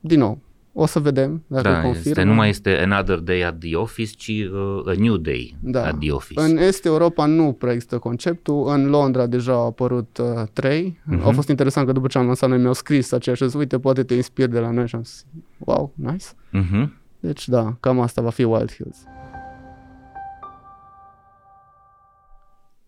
[0.00, 0.38] Din nou,
[0.76, 2.08] o să vedem dacă da, confirmă.
[2.08, 5.86] Este, nu mai este another day at the office, ci uh, a new day da.
[5.86, 6.40] at the office.
[6.40, 8.68] În Est Europa nu prea există conceptul.
[8.68, 11.00] În Londra deja au apărut uh, trei.
[11.12, 11.22] Uh-huh.
[11.22, 13.78] Au fost interesant că după ce am lansat noi mi-au scris aceea și zis, uite,
[13.78, 15.24] poate te inspiri de la noi și am zis,
[15.58, 16.26] wow, nice.
[16.26, 16.88] Uh-huh.
[17.20, 18.96] Deci da, cam asta va fi Wild Hills.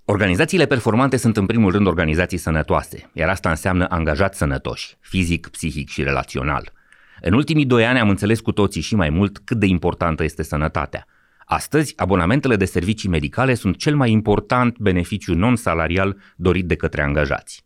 [0.04, 5.88] Organizațiile performante sunt în primul rând organizații sănătoase, iar asta înseamnă angajați sănătoși, fizic, psihic
[5.88, 6.72] și relațional–
[7.20, 10.42] în ultimii doi ani am înțeles cu toții și mai mult cât de importantă este
[10.42, 11.06] sănătatea.
[11.44, 17.64] Astăzi, abonamentele de servicii medicale sunt cel mai important beneficiu non-salarial dorit de către angajați.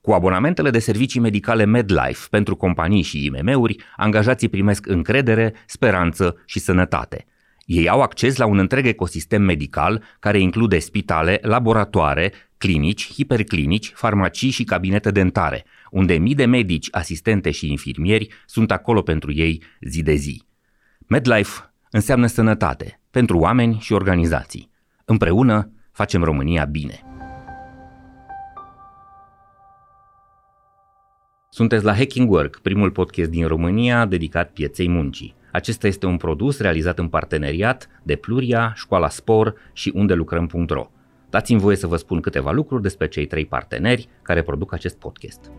[0.00, 6.58] Cu abonamentele de servicii medicale MedLife pentru companii și IMM-uri, angajații primesc încredere, speranță și
[6.58, 7.26] sănătate.
[7.64, 14.50] Ei au acces la un întreg ecosistem medical care include spitale, laboratoare, clinici, hiperclinici, farmacii
[14.50, 20.02] și cabinete dentare– unde mii de medici, asistente și infirmieri sunt acolo pentru ei zi
[20.02, 20.42] de zi.
[21.06, 24.70] MedLife înseamnă sănătate pentru oameni și organizații.
[25.04, 27.00] Împreună facem România bine.
[31.50, 35.34] Sunteți la Hacking Work, primul podcast din România dedicat pieței muncii.
[35.52, 40.90] Acesta este un produs realizat în parteneriat de Pluria, Școala Spor și unde lucrăm.ro.
[41.30, 45.50] Dați-mi voie să vă spun câteva lucruri despre cei trei parteneri care produc acest podcast.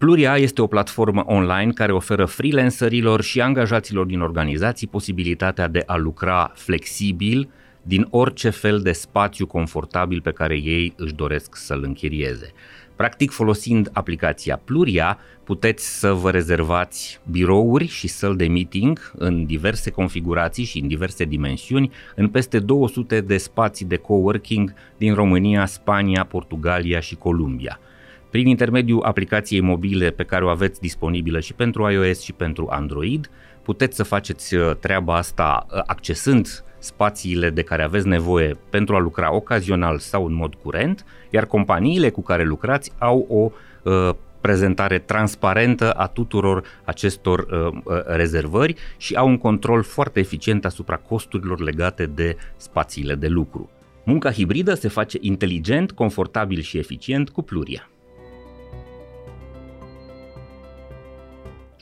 [0.00, 5.96] Pluria este o platformă online care oferă freelancerilor și angajaților din organizații posibilitatea de a
[5.96, 7.48] lucra flexibil
[7.82, 12.52] din orice fel de spațiu confortabil pe care ei își doresc să-l închirieze.
[12.96, 19.90] Practic, folosind aplicația Pluria, puteți să vă rezervați birouri și săli de meeting în diverse
[19.90, 26.24] configurații și în diverse dimensiuni în peste 200 de spații de coworking din România, Spania,
[26.24, 27.80] Portugalia și Columbia–
[28.30, 33.30] prin intermediul aplicației mobile pe care o aveți disponibilă și pentru iOS și pentru Android.
[33.62, 38.98] Puteți să faceți uh, treaba asta uh, accesând spațiile de care aveți nevoie pentru a
[38.98, 43.50] lucra ocazional sau în mod curent, iar companiile cu care lucrați au o
[43.90, 50.64] uh, prezentare transparentă a tuturor acestor uh, uh, rezervări și au un control foarte eficient
[50.64, 53.70] asupra costurilor legate de spațiile de lucru.
[54.04, 57.90] Munca hibridă se face inteligent, confortabil și eficient cu Pluria.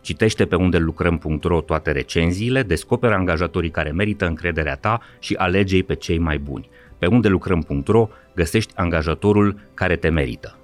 [0.00, 5.94] Citește pe unde lucrăm.ro toate recenziile, descoperă angajatorii care merită încrederea ta și alege pe
[5.94, 6.68] cei mai buni.
[6.98, 10.58] Pe unde lucrăm.ro găsești angajatorul care te merită.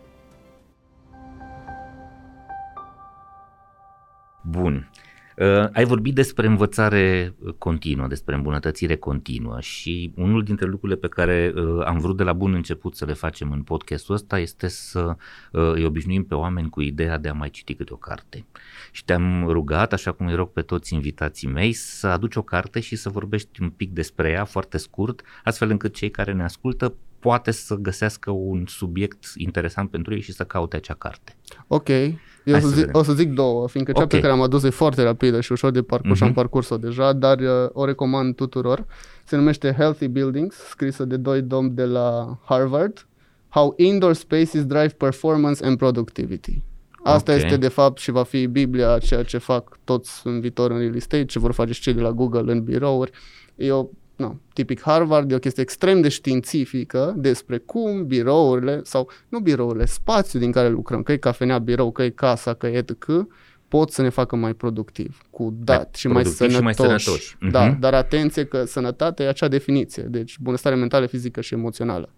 [4.42, 4.90] Bun.
[5.36, 11.52] Uh, ai vorbit despre învățare continuă, despre îmbunătățire continuă și unul dintre lucrurile pe care
[11.56, 15.16] uh, am vrut de la bun început să le facem în podcastul ăsta este să
[15.52, 18.46] uh, îi obișnuim pe oameni cu ideea de a mai citi câte o carte.
[18.94, 22.80] Și te-am rugat, așa cum îi rog pe toți invitații mei, să aduci o carte
[22.80, 26.94] și să vorbești un pic despre ea foarte scurt, astfel încât cei care ne ascultă
[27.18, 31.36] poate să găsească un subiect interesant pentru ei și să caute acea carte.
[31.66, 34.20] Ok, eu o să, zic, o să zic două, fiindcă cea okay.
[34.20, 36.26] pe care am adus e foarte rapidă și ușor de parcurs, uh-huh.
[36.26, 38.86] am parcurs-o deja, dar uh, o recomand tuturor.
[39.24, 43.06] Se numește Healthy Buildings, scrisă de doi domni de la Harvard.
[43.48, 46.62] How Indoor Spaces Drive Performance and Productivity.
[47.04, 47.44] Asta okay.
[47.44, 50.96] este de fapt și va fi Biblia ceea ce fac toți în viitor în real
[50.96, 53.10] estate, ce vor face și cei de la Google în birouri.
[53.54, 53.86] E o
[54.16, 59.84] no, tipic Harvard, e o chestie extrem de științifică despre cum birourile, sau nu birourile,
[59.84, 63.26] spațiul din care lucrăm, că e cafenea birou, că e casa, că e etc.,
[63.68, 66.56] pot să ne facă mai productiv, cu dat și mai sănătoși.
[66.56, 67.36] Și mai sănătoși.
[67.50, 67.78] Da, uh-huh.
[67.78, 72.12] dar atenție că sănătatea e acea definiție, deci bunăstare mentală, fizică și emoțională.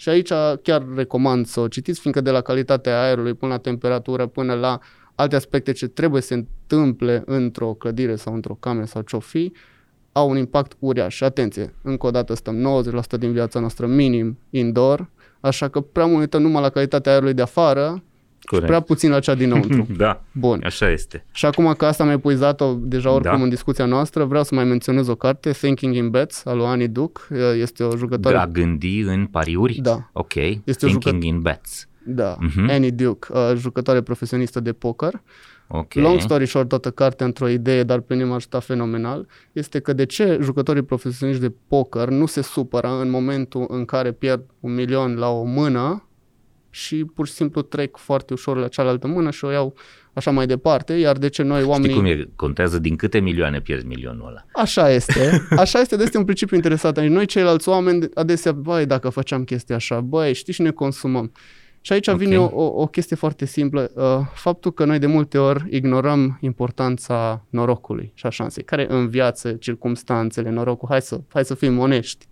[0.00, 0.32] Și aici
[0.62, 4.78] chiar recomand să o citiți, fiindcă de la calitatea aerului până la temperatură, până la
[5.14, 9.52] alte aspecte ce trebuie să se întâmple într-o clădire sau într-o cameră sau ce-o fi,
[10.12, 11.14] au un impact uriaș.
[11.14, 12.82] Și atenție, încă o dată stăm
[13.16, 17.34] 90% din viața noastră minim indoor, așa că prea mult uităm numai la calitatea aerului
[17.34, 18.02] de afară
[18.48, 18.66] Corect.
[18.66, 19.86] și prea puțin la cea dinăuntru.
[19.96, 20.60] da, Bun.
[20.64, 21.24] așa este.
[21.32, 23.42] Și acum că asta am epuizat-o deja oricum da.
[23.42, 26.86] în discuția noastră, vreau să mai menționez o carte, Thinking in Bets, al lui Annie
[26.86, 27.28] Duc.
[27.60, 28.36] Este o jucătoare...
[28.36, 29.78] Da, gândi în pariuri?
[29.82, 30.10] Da.
[30.12, 31.26] Ok, este Thinking jucă...
[31.26, 31.88] in Bets.
[32.10, 32.70] Da, uh-huh.
[32.70, 35.22] Annie Duke, uh, jucătoare profesionistă de poker.
[35.70, 36.02] Okay.
[36.02, 39.92] Long story short, toată cartea într-o idee, dar pe mine m-a ajutat fenomenal, este că
[39.92, 44.74] de ce jucătorii profesioniști de poker nu se supără în momentul în care pierd un
[44.74, 46.07] milion la o mână
[46.78, 49.74] și pur și simplu trec foarte ușor la cealaltă mână și o iau
[50.12, 51.96] așa mai departe, iar de ce noi oamenii...
[51.96, 52.28] Știi cum e?
[52.36, 54.44] Contează din câte milioane pierzi milionul ăla.
[54.52, 55.46] Așa este.
[55.64, 56.98] Așa este, de este un principiu interesant.
[56.98, 61.32] Noi ceilalți oameni adesea, băi, dacă făceam chestia așa, băi, știi și ne consumăm.
[61.80, 62.24] Și aici okay.
[62.24, 66.38] vine o, o, o chestie foarte simplă, uh, faptul că noi de multe ori ignorăm
[66.40, 71.78] importanța norocului și a șansei, care în viață, circumstanțele, norocul, hai să, hai să fim
[71.78, 72.26] onești.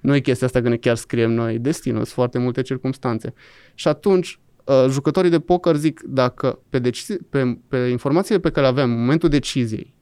[0.00, 3.34] Nu e chestia asta că ne chiar scriem noi destinul, sunt foarte multe circumstanțe.
[3.74, 8.66] Și atunci, uh, jucătorii de poker zic, dacă pe, deci- pe, pe informațiile pe care
[8.66, 9.94] le avem în momentul deciziei,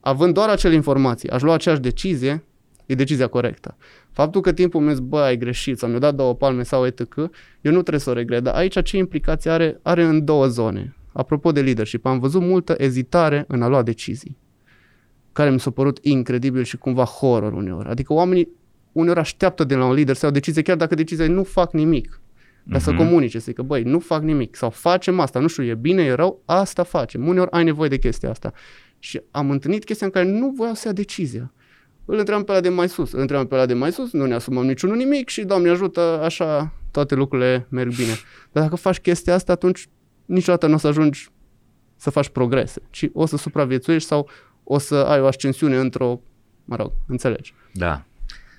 [0.00, 2.44] având doar acele informații, aș lua aceeași decizie,
[2.86, 3.76] e decizia corectă.
[4.12, 7.16] Faptul că timpul meu bă, ai greșit sau mi-a dat două palme sau etc.,
[7.60, 9.80] eu nu trebuie să o regret, dar aici ce implicații are?
[9.82, 10.96] Are în două zone.
[11.12, 14.36] Apropo de leadership, am văzut multă ezitare în a lua decizii.
[15.32, 17.88] care mi s-a părut incredibil și cumva horror uneori.
[17.88, 18.48] Adică oamenii
[18.96, 21.72] uneori așteaptă de la un lider să ia o decizie, chiar dacă decizia nu fac
[21.72, 22.20] nimic.
[22.62, 22.84] Dar mm-hmm.
[22.84, 22.98] să mhm.
[22.98, 26.12] comunice, să zică, băi, nu fac nimic sau facem asta, nu știu, e bine, e
[26.12, 27.26] rău, asta facem.
[27.26, 28.52] Uneori ai nevoie de chestia asta.
[28.98, 31.52] Și am întâlnit chestia în care nu voiau să ia decizia.
[32.04, 34.26] Îl întrebam pe ăla de mai sus, îl întrebam pe ăla de mai sus, nu
[34.26, 38.14] ne asumăm niciunul nimic și Doamne ajută, așa toate lucrurile merg bine.
[38.52, 39.88] Dar dacă faci chestia asta, atunci
[40.24, 41.28] niciodată nu o să ajungi
[41.96, 44.28] să faci progrese, ci o să supraviețuiești sau
[44.64, 46.20] o să ai o ascensiune într-o,
[46.64, 47.54] mă rog, înțelegi.
[47.72, 48.04] Da.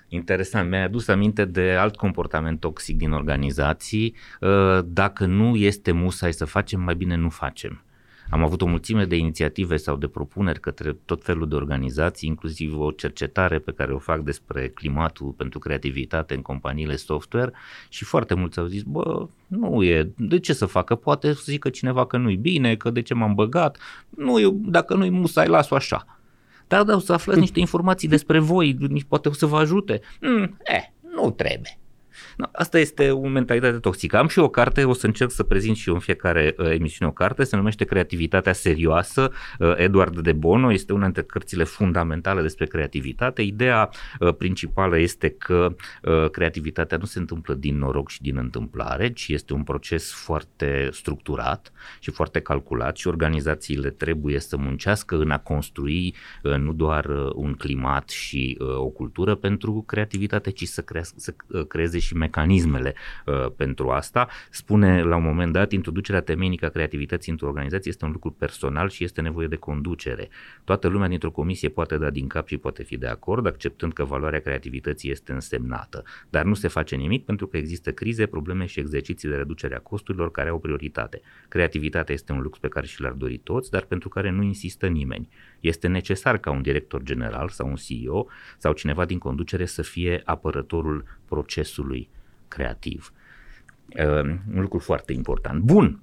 [0.10, 4.16] Interesant, mi-ai adus aminte de alt comportament toxic din organizații.
[4.42, 7.82] Uh, dacă nu este musai să facem, mai bine nu facem.
[8.30, 12.80] Am avut o mulțime de inițiative sau de propuneri către tot felul de organizații, inclusiv
[12.80, 17.52] o cercetare pe care o fac despre climatul pentru creativitate în companiile software
[17.90, 20.96] și foarte mulți au zis, bă, nu e, de ce să facă?
[20.96, 23.78] Poate să zică cineva că nu-i bine, că de ce m-am băgat,
[24.10, 26.17] nu e, dacă nu-i musai, las-o așa.
[26.68, 30.02] Dar da, o să aflați niște informații despre voi, poate o să vă ajute.
[30.22, 30.84] Mm, eh,
[31.16, 31.78] nu trebuie.
[32.38, 34.18] No, asta este o mentalitate toxică.
[34.18, 37.12] Am și o carte, o să încerc să prezint și eu în fiecare uh, emisiune
[37.12, 39.32] o carte, se numește Creativitatea serioasă.
[39.60, 43.42] Uh, Eduard de Bono este una dintre cărțile fundamentale despre creativitate.
[43.42, 43.90] Ideea
[44.20, 49.28] uh, principală este că uh, creativitatea nu se întâmplă din noroc și din întâmplare, ci
[49.28, 55.40] este un proces foarte structurat și foarte calculat și organizațiile trebuie să muncească în a
[55.40, 60.82] construi uh, nu doar uh, un climat și uh, o cultură pentru creativitate, ci să,
[60.82, 62.94] crea, să uh, creeze și mecanismele
[63.26, 64.28] uh, pentru asta.
[64.50, 68.90] Spune la un moment dat, introducerea temeinică a creativității într-o organizație este un lucru personal
[68.90, 70.30] și este nevoie de conducere.
[70.64, 74.04] Toată lumea dintr-o comisie poate da din cap și poate fi de acord, acceptând că
[74.04, 76.04] valoarea creativității este însemnată.
[76.30, 79.80] Dar nu se face nimic pentru că există crize, probleme și exerciții de reducere a
[79.80, 81.22] costurilor care au prioritate.
[81.48, 84.88] Creativitatea este un lux pe care și l-ar dori toți, dar pentru care nu insistă
[84.88, 85.30] nimeni.
[85.60, 88.28] Este necesar ca un director general sau un CEO
[88.58, 92.10] sau cineva din conducere să fie apărătorul procesului
[92.48, 93.14] creativ.
[94.00, 95.62] Uh, un lucru foarte important.
[95.62, 96.00] Bun,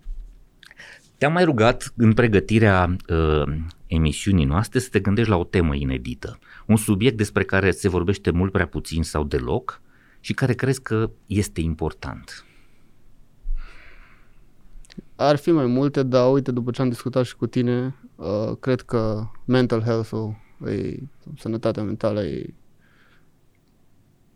[1.18, 6.38] te-am mai rugat în pregătirea uh, emisiunii noastre să te gândești la o temă inedită,
[6.66, 9.80] un subiect despre care se vorbește mult prea puțin sau deloc
[10.20, 12.44] și care crezi că este important.
[15.16, 18.81] Ar fi mai multe, dar uite, după ce am discutat și cu tine, uh, cred
[18.81, 20.37] că mental health-ul,
[20.67, 20.99] e,
[21.37, 22.55] sănătatea mentală e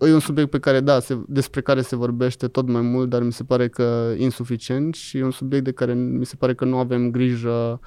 [0.01, 3.23] e un subiect pe care, da, se, despre care se vorbește tot mai mult, dar
[3.23, 6.65] mi se pare că insuficient și e un subiect de care mi se pare că
[6.65, 7.81] nu avem grijă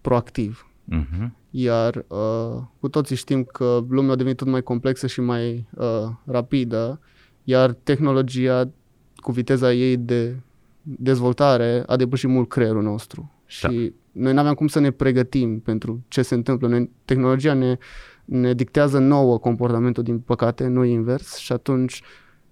[0.00, 0.68] proactiv.
[0.92, 1.28] Uh-huh.
[1.50, 6.10] Iar uh, cu toții știm că lumea a devenit tot mai complexă și mai uh,
[6.24, 7.00] rapidă,
[7.44, 8.70] iar tehnologia
[9.16, 10.36] cu viteza ei de
[10.82, 13.33] dezvoltare a depășit mult creierul nostru.
[13.62, 13.68] Da.
[13.68, 16.68] Și noi nu aveam cum să ne pregătim pentru ce se întâmplă.
[16.68, 17.78] Noi, tehnologia ne uh,
[18.24, 22.02] ne dictează nouă comportamentul, din păcate, nu invers și atunci,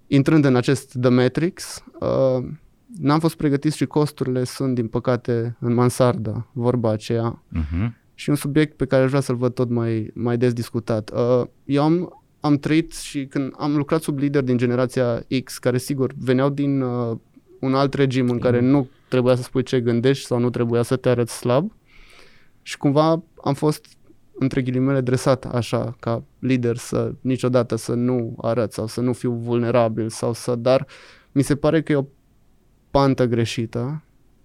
[0.07, 2.45] intrând în acest The Matrix, uh,
[2.99, 7.43] n-am fost pregătiți și costurile sunt, din păcate, în mansardă, vorba aceea.
[7.57, 8.01] Uh-huh.
[8.15, 11.11] Și un subiect pe care aș vrea să-l văd tot mai, mai des discutat.
[11.11, 15.79] Uh, eu am, am trăit și când am lucrat sub lider din generația X, care
[15.79, 17.17] sigur veneau din uh,
[17.63, 20.97] un alt regim în care nu trebuia să spui ce gândești sau nu trebuia să
[20.97, 21.73] te arăți slab.
[22.63, 23.87] Și cumva am fost
[24.39, 29.33] între ghilimele dresat așa ca lider să niciodată să nu arăt sau să nu fiu
[29.33, 30.87] vulnerabil sau să, dar
[31.33, 32.05] mi se pare că e o
[32.91, 34.03] pantă greșită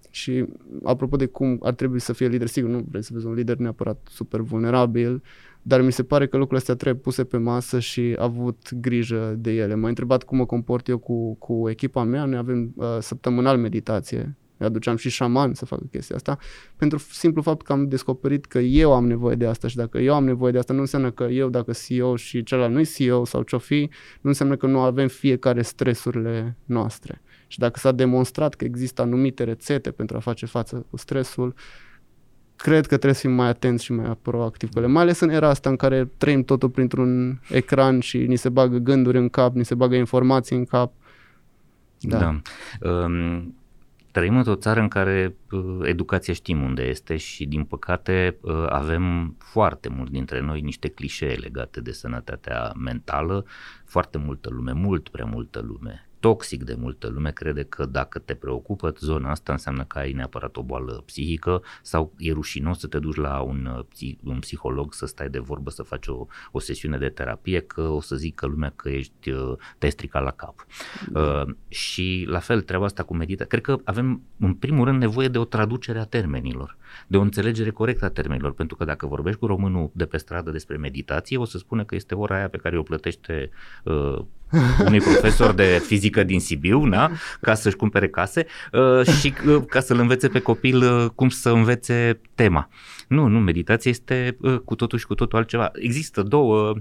[0.09, 0.45] și
[0.83, 3.57] apropo de cum ar trebui să fie lider, sigur nu vrei să vezi un lider
[3.57, 5.23] neapărat super vulnerabil,
[5.67, 9.51] dar mi se pare că lucrurile astea trebuie puse pe masă și avut grijă de
[9.51, 9.75] ele.
[9.75, 14.37] M-a întrebat cum mă comport eu cu, cu echipa mea, noi avem uh, săptămânal meditație
[14.57, 16.37] îi aduceam și șaman să facă chestia asta,
[16.75, 20.13] pentru simplu fapt că am descoperit că eu am nevoie de asta și dacă eu
[20.13, 23.41] am nevoie de asta, nu înseamnă că eu, dacă CEO și celălalt nu CEO sau
[23.41, 23.89] ce-o fi,
[24.21, 27.21] nu înseamnă că nu avem fiecare stresurile noastre.
[27.47, 31.53] Și dacă s-a demonstrat că există anumite rețete pentru a face față cu stresul,
[32.57, 35.29] cred că trebuie să fim mai atenți și mai proactivi cu ele, mai ales în
[35.29, 39.53] era asta în care trăim totul printr-un ecran și ni se bagă gânduri în cap,
[39.53, 40.93] ni se bagă informații în cap.
[41.99, 42.17] Da.
[42.17, 42.41] da.
[42.89, 43.51] Um,
[44.11, 49.35] Trăim într-o țară în care uh, educația știm unde este și din păcate uh, avem
[49.37, 53.45] foarte mult dintre noi niște clișee legate de sănătatea mentală,
[53.85, 58.33] foarte multă lume, mult prea multă lume toxic de multă lume crede că dacă te
[58.33, 62.99] preocupă zona asta înseamnă că ai neapărat o boală psihică sau e rușinos să te
[62.99, 66.97] duci la un, uh, un psiholog să stai de vorbă, să faci o, o sesiune
[66.97, 70.65] de terapie, că o să zică lumea că ești, uh, te-ai stricat la cap.
[71.09, 71.19] Da.
[71.19, 75.27] Uh, și la fel, treaba asta cu meditația, cred că avem în primul rând nevoie
[75.27, 76.77] de o traducere a termenilor.
[77.07, 80.51] De o înțelegere corectă a termenilor, pentru că dacă vorbești cu românul de pe stradă
[80.51, 83.49] despre meditație, o să spună că este ora aia pe care o plătește
[83.83, 84.19] uh,
[84.85, 87.11] unui profesor de fizică din Sibiu, na,
[87.41, 91.49] ca să-și cumpere case uh, și uh, ca să-l învețe pe copil uh, cum să
[91.49, 92.69] învețe tema.
[93.07, 95.71] Nu, nu, meditația este uh, cu totul și cu totul altceva.
[95.73, 96.73] Există două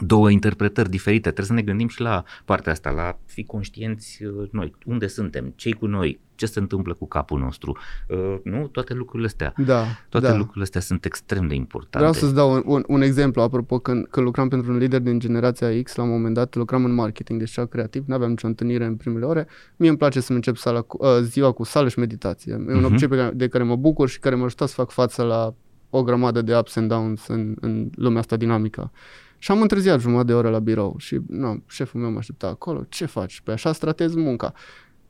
[0.00, 1.20] două interpretări diferite.
[1.20, 5.52] Trebuie să ne gândim și la partea asta, la fi conștienți uh, noi, unde suntem,
[5.56, 7.76] cei cu noi, ce se întâmplă cu capul nostru.
[8.08, 8.66] Uh, nu?
[8.66, 9.52] Toate lucrurile astea.
[9.56, 10.36] Da, Toate da.
[10.36, 11.98] lucrurile astea sunt extrem de importante.
[11.98, 15.18] Vreau să-ți dau un, un, un exemplu, apropo, când, când lucram pentru un lider din
[15.18, 18.46] generația X, la un moment dat lucram în marketing, deci cea creativ, nu aveam nicio
[18.46, 19.46] întâlnire în primele ore.
[19.76, 22.52] Mie îmi place să încep sala cu, uh, ziua cu sală și meditație.
[22.52, 22.84] E un Mhm.
[22.84, 25.54] obicei pe care, de care mă bucur și care m-a ajutat să fac față la
[25.90, 28.90] o grămadă de ups and downs în, în lumea asta dinamică.
[29.38, 32.84] Și am întârziat jumătate de oră la birou și nu, șeful meu mă aștepta acolo.
[32.88, 33.40] Ce faci?
[33.40, 34.52] Pe așa stratez munca.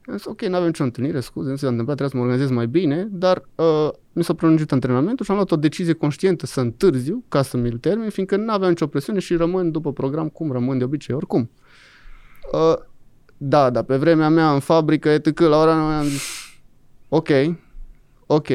[0.06, 2.50] Am zis, ok, nu avem nicio întâlnire, scuze, nu se întâmplat, trebuie să mă organizez
[2.50, 6.60] mai bine, dar uh, mi s-a prelungit antrenamentul și am luat o decizie conștientă să
[6.60, 10.52] întârziu ca să mi-l termin, fiindcă nu aveam nicio presiune și rămân după program cum
[10.52, 11.50] rămân de obicei, oricum.
[12.52, 12.74] Uh,
[13.36, 16.22] da, dar pe vremea mea în fabrică, etc., la ora 9 am zis,
[17.08, 17.28] ok,
[18.26, 18.48] ok,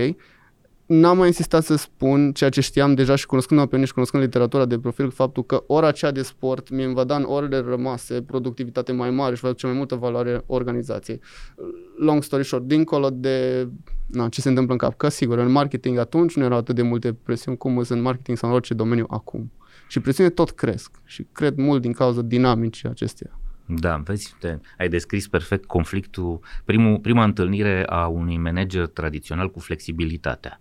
[0.86, 4.24] n-am mai insistat să spun ceea ce știam deja și cunoscând pe mine și cunoscând
[4.24, 8.22] literatura de profil, faptul că ora aceea de sport mi va da în orele rămase
[8.22, 11.20] productivitate mai mare și va aduce mai multă valoare organizației.
[11.98, 13.68] Long story short, dincolo de
[14.08, 16.82] na, ce se întâmplă în cap, că sigur, în marketing atunci nu erau atât de
[16.82, 19.52] multe presiuni cum sunt în marketing sau în orice domeniu acum.
[19.88, 23.40] Și presiunile tot cresc și cred mult din cauza dinamicii acesteia.
[23.66, 29.60] Da, vezi, te, ai descris perfect conflictul, primul, prima întâlnire a unui manager tradițional cu
[29.60, 30.60] flexibilitatea.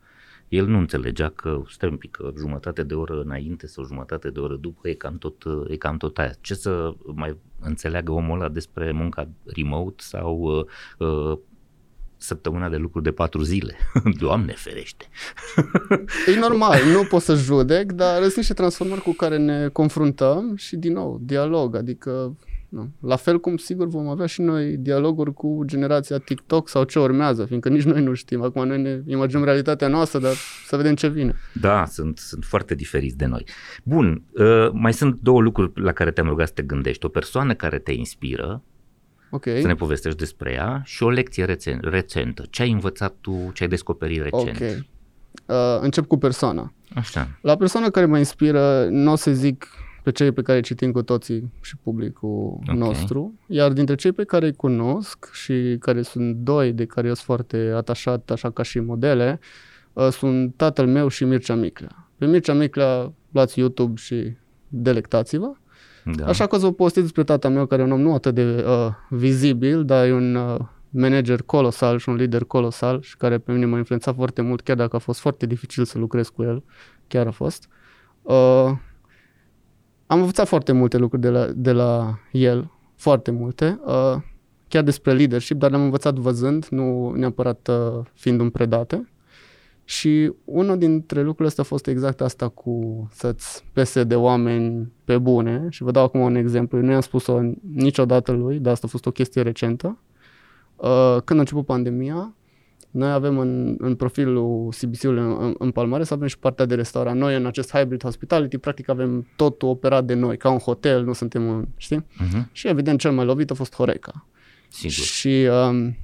[0.52, 4.40] El nu înțelegea că, stai un pic, că jumătate de oră înainte sau jumătate de
[4.40, 6.34] oră după e cam tot, e cam tot aia.
[6.40, 11.38] Ce să mai înțeleagă omul ăla despre munca remote sau uh, uh,
[12.16, 13.76] săptămâna de lucru de patru zile?
[14.20, 15.08] Doamne ferește!
[16.34, 20.76] E normal, nu pot să judec, dar sunt niște transformări cu care ne confruntăm și,
[20.76, 22.36] din nou, dialog, adică
[22.72, 22.90] nu.
[23.00, 27.44] La fel cum sigur vom avea și noi dialoguri cu generația TikTok sau ce urmează,
[27.44, 28.42] fiindcă nici noi nu știm.
[28.42, 30.32] Acum noi ne imaginăm realitatea noastră, dar
[30.66, 31.34] să vedem ce vine.
[31.60, 33.44] Da, sunt, sunt foarte diferiți de noi.
[33.84, 37.04] Bun, uh, mai sunt două lucruri la care te-am rugat să te gândești.
[37.04, 38.62] O persoană care te inspiră,
[39.30, 39.44] Ok.
[39.60, 42.44] să ne povestești despre ea, și o lecție recen- recentă.
[42.50, 44.56] Ce ai învățat tu, ce ai descoperit recent?
[44.60, 44.84] Ok.
[45.46, 46.72] Uh, încep cu persoana.
[46.94, 47.28] Așa.
[47.40, 49.66] La persoana care mă inspiră, nu o să zic
[50.02, 52.74] pe cei pe care îi citim cu toții și publicul Ok.
[52.74, 57.14] nostru, iar dintre cei pe care îi cunosc și care sunt doi de care eu
[57.14, 59.38] sunt foarte atașat, așa ca și modele,
[59.92, 62.08] uh, sunt tatăl meu și Mircea Miclea.
[62.18, 64.32] Pe Mircea Miclea luați YouTube și
[64.68, 65.52] delectați-vă.
[66.16, 66.26] Da.
[66.26, 68.34] Așa că o să vă povestesc despre tata meu, care e un om nu atât
[68.34, 70.56] de uh, vizibil, dar e un uh,
[70.88, 74.76] manager colosal și un lider colosal și care pe mine m-a influențat foarte mult, chiar
[74.76, 76.62] dacă a fost foarte dificil să lucrez cu el,
[77.08, 77.68] chiar a fost.
[78.22, 78.70] Uh,
[80.12, 84.16] am învățat foarte multe lucruri de la, de la el, foarte multe, uh,
[84.68, 89.08] chiar despre leadership, dar le-am învățat văzând, nu neapărat uh, fiind un predate.
[89.84, 95.18] Și unul dintre lucrurile astea a fost exact asta cu să-ți pese de oameni pe
[95.18, 95.66] bune.
[95.70, 96.78] Și vă dau acum un exemplu.
[96.78, 97.40] Eu nu i-am spus-o
[97.74, 99.98] niciodată lui, dar asta a fost o chestie recentă.
[100.76, 102.34] Uh, Când a început pandemia,
[102.92, 106.74] noi avem în, în profilul CBC-ului în, în, în Palmare să avem și partea de
[106.74, 107.18] restaurant.
[107.20, 111.12] Noi în acest hybrid hospitality practic avem totul operat de noi, ca un hotel, nu
[111.12, 112.00] suntem în, știi?
[112.00, 112.52] Uh-huh.
[112.52, 114.26] Și evident cel mai lovit a fost Horeca.
[114.68, 114.92] Sigur.
[114.92, 115.96] Și um,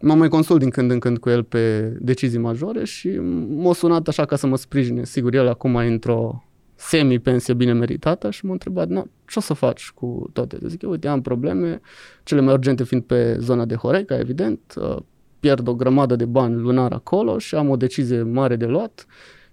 [0.00, 3.08] mă mai consult din când în când cu el pe decizii majore și
[3.48, 5.04] m-a sunat așa ca să mă sprijine.
[5.04, 6.44] Sigur, el acum e într-o
[6.74, 10.58] semi-pensie bine meritată și m-a întrebat, "Na, ce o să faci cu toate?
[10.66, 11.80] Zic eu, uite, am probleme,
[12.22, 14.96] cele mai urgente fiind pe zona de Horeca, evident, uh,
[15.44, 19.06] pierd o grămadă de bani lunar acolo și am o decizie mare de luat.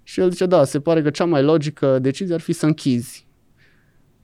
[0.04, 3.28] Și el zice, da, se pare că cea mai logică decizie ar fi să închizi.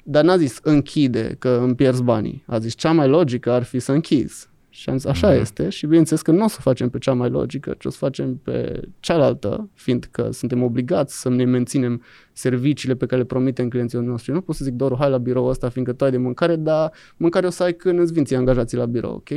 [0.04, 2.44] Dar n-a zis închide că îmi pierzi banii.
[2.46, 4.50] A zis cea mai logică ar fi să închizi.
[4.78, 5.40] Și am zis așa Mhm.
[5.40, 7.98] este și bineînțeles că nu o să facem pe cea mai logică, ci o să
[7.98, 12.02] facem pe cealaltă, fiindcă suntem obligați să ne menținem
[12.34, 14.32] serviciile pe care le promitem clienților noștri.
[14.32, 16.92] Nu pot să zic doar hai la birou ăsta fiindcă tu ai de mâncare, dar
[17.18, 19.30] mâncare o să ai când îți vin ție angajații la birou, ok?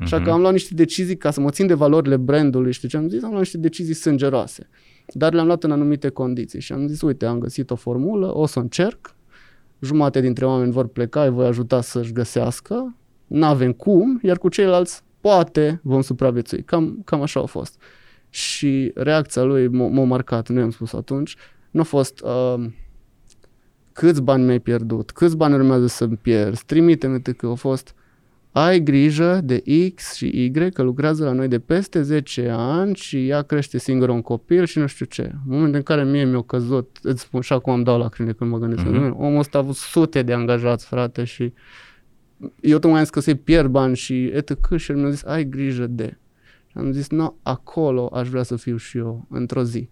[0.00, 2.96] Așa că am luat niște decizii ca să mă țin de valorile brandului, știi ce
[2.96, 3.22] am zis?
[3.22, 4.68] Am luat niște decizii sângeroase,
[5.06, 8.46] dar le-am luat în anumite condiții și am zis, uite, am găsit o formulă, o
[8.46, 9.14] să încerc,
[9.80, 12.96] jumate dintre oameni vor pleca, îi voi ajuta să-și găsească,
[13.26, 16.62] n-avem cum, iar cu ceilalți poate vom supraviețui.
[16.62, 17.80] Cam, cam așa a fost.
[18.30, 21.36] Și reacția lui m- m-a marcat, nu i-am spus atunci,
[21.70, 22.64] nu a fost uh,
[23.92, 27.94] câți bani mi-ai pierdut, câți bani urmează să-mi pierzi, trimite-mi că a fost
[28.54, 29.62] ai grijă de
[29.94, 34.12] X și Y, că lucrează la noi de peste 10 ani și ea crește singură
[34.12, 35.22] un copil și nu știu ce.
[35.22, 38.50] În momentul în care mie mi-a căzut, îți spun și acum îmi dau lacrime când
[38.50, 39.16] mă gândesc, uh-huh.
[39.16, 41.52] omul ăsta a avut sute de angajați, frate, și
[42.60, 44.76] eu tocmai am zis că să-i pierd bani și etc.
[44.76, 46.18] și el mi-a zis, ai grijă de.
[46.74, 49.88] Am zis, nu, acolo aș vrea să fiu și eu, într-o zi.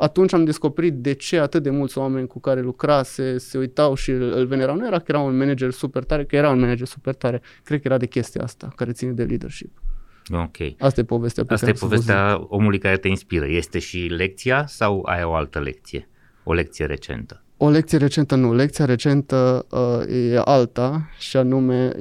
[0.00, 4.10] Atunci am descoperit de ce atât de mulți oameni cu care lucrase se uitau și
[4.10, 4.76] îl, îl venerau.
[4.76, 7.42] Nu era că era un manager super tare, că era un manager super tare.
[7.62, 9.82] Cred că era de chestia asta, care ține de leadership.
[10.30, 10.56] Ok.
[10.78, 13.46] Asta e povestea pe Asta care e povestea omului care te inspiră.
[13.48, 16.08] Este și lecția sau ai o altă lecție?
[16.44, 17.42] O lecție recentă?
[17.60, 18.54] O lecție recentă nu.
[18.54, 21.92] Lecția recentă uh, e alta și anume,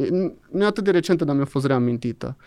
[0.52, 2.38] nu e atât de recentă, dar mi-a fost reamintită.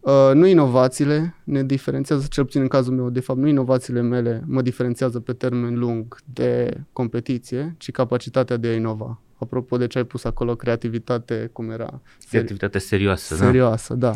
[0.00, 4.42] Uh, nu inovațiile ne diferențiază, cel puțin în cazul meu, de fapt nu inovațiile mele
[4.46, 9.20] mă diferențiază pe termen lung de competiție, ci capacitatea de a inova.
[9.38, 12.00] Apropo de ce ai pus acolo, creativitate, cum era?
[12.28, 14.08] Creativitate serioasă, serioasă da?
[14.08, 14.14] da.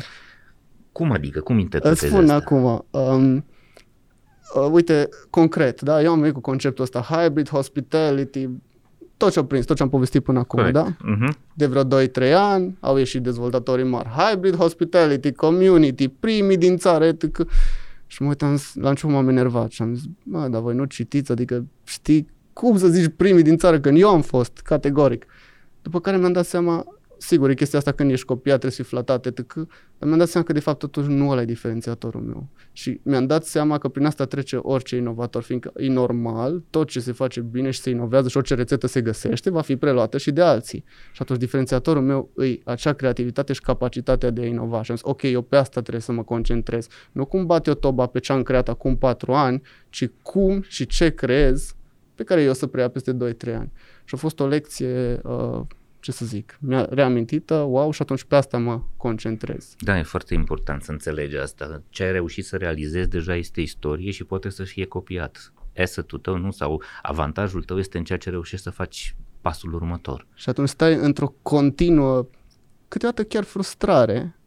[0.92, 1.40] Cum adică?
[1.40, 2.34] Cum interpretezi Îți spun asta?
[2.34, 3.44] acum, um,
[4.54, 8.48] uh, uite, concret, da, eu am venit cu conceptul ăsta, hybrid hospitality,
[9.16, 10.74] tot ce au prins, tot ce am povestit până acum, Correct.
[10.74, 10.96] da?
[10.96, 11.32] Uh-huh.
[11.54, 14.08] De vreo 2-3 ani au ieșit dezvoltatorii mari.
[14.08, 17.40] Hybrid Hospitality, Community, primii din țară, etc.
[18.06, 21.32] Și mă uitam, la început m-am enervat și am zis, mă, dar voi nu citiți,
[21.32, 25.26] adică știi cum să zici primii din țară când eu am fost, categoric.
[25.82, 26.86] După care mi-am dat seama,
[27.18, 29.54] sigur, e chestia asta când ești copia, trebuie să fii flatat, etc.
[29.98, 32.48] Dar mi-am dat seama că de fapt totuși nu ăla e diferențiatorul meu.
[32.72, 37.00] Și mi-am dat seama că prin asta trece orice inovator, fiindcă e normal, tot ce
[37.00, 40.30] se face bine și se inovează și orice rețetă se găsește, va fi preluată și
[40.30, 40.84] de alții.
[41.12, 44.82] Și atunci diferențiatorul meu e acea creativitate și capacitatea de a inova.
[44.82, 46.86] Și am zis, ok, eu pe asta trebuie să mă concentrez.
[47.12, 50.86] Nu cum bat eu toba pe ce am creat acum patru ani, ci cum și
[50.86, 51.72] ce creez
[52.14, 53.16] pe care eu o să preia peste 2-3
[53.54, 53.70] ani.
[54.04, 55.60] Și a fost o lecție uh,
[56.00, 59.74] ce să zic, mi-a reamintită, wow, și atunci pe asta mă concentrez.
[59.78, 61.82] Da, e foarte important să înțelegi asta.
[61.88, 65.52] Ce ai reușit să realizezi deja este istorie și poate să fie copiat.
[65.72, 66.50] Esetul tău, nu?
[66.50, 70.26] Sau avantajul tău este în ceea ce reușești să faci pasul următor.
[70.34, 72.26] Și atunci stai într-o continuă,
[72.88, 74.37] câteodată chiar frustrare,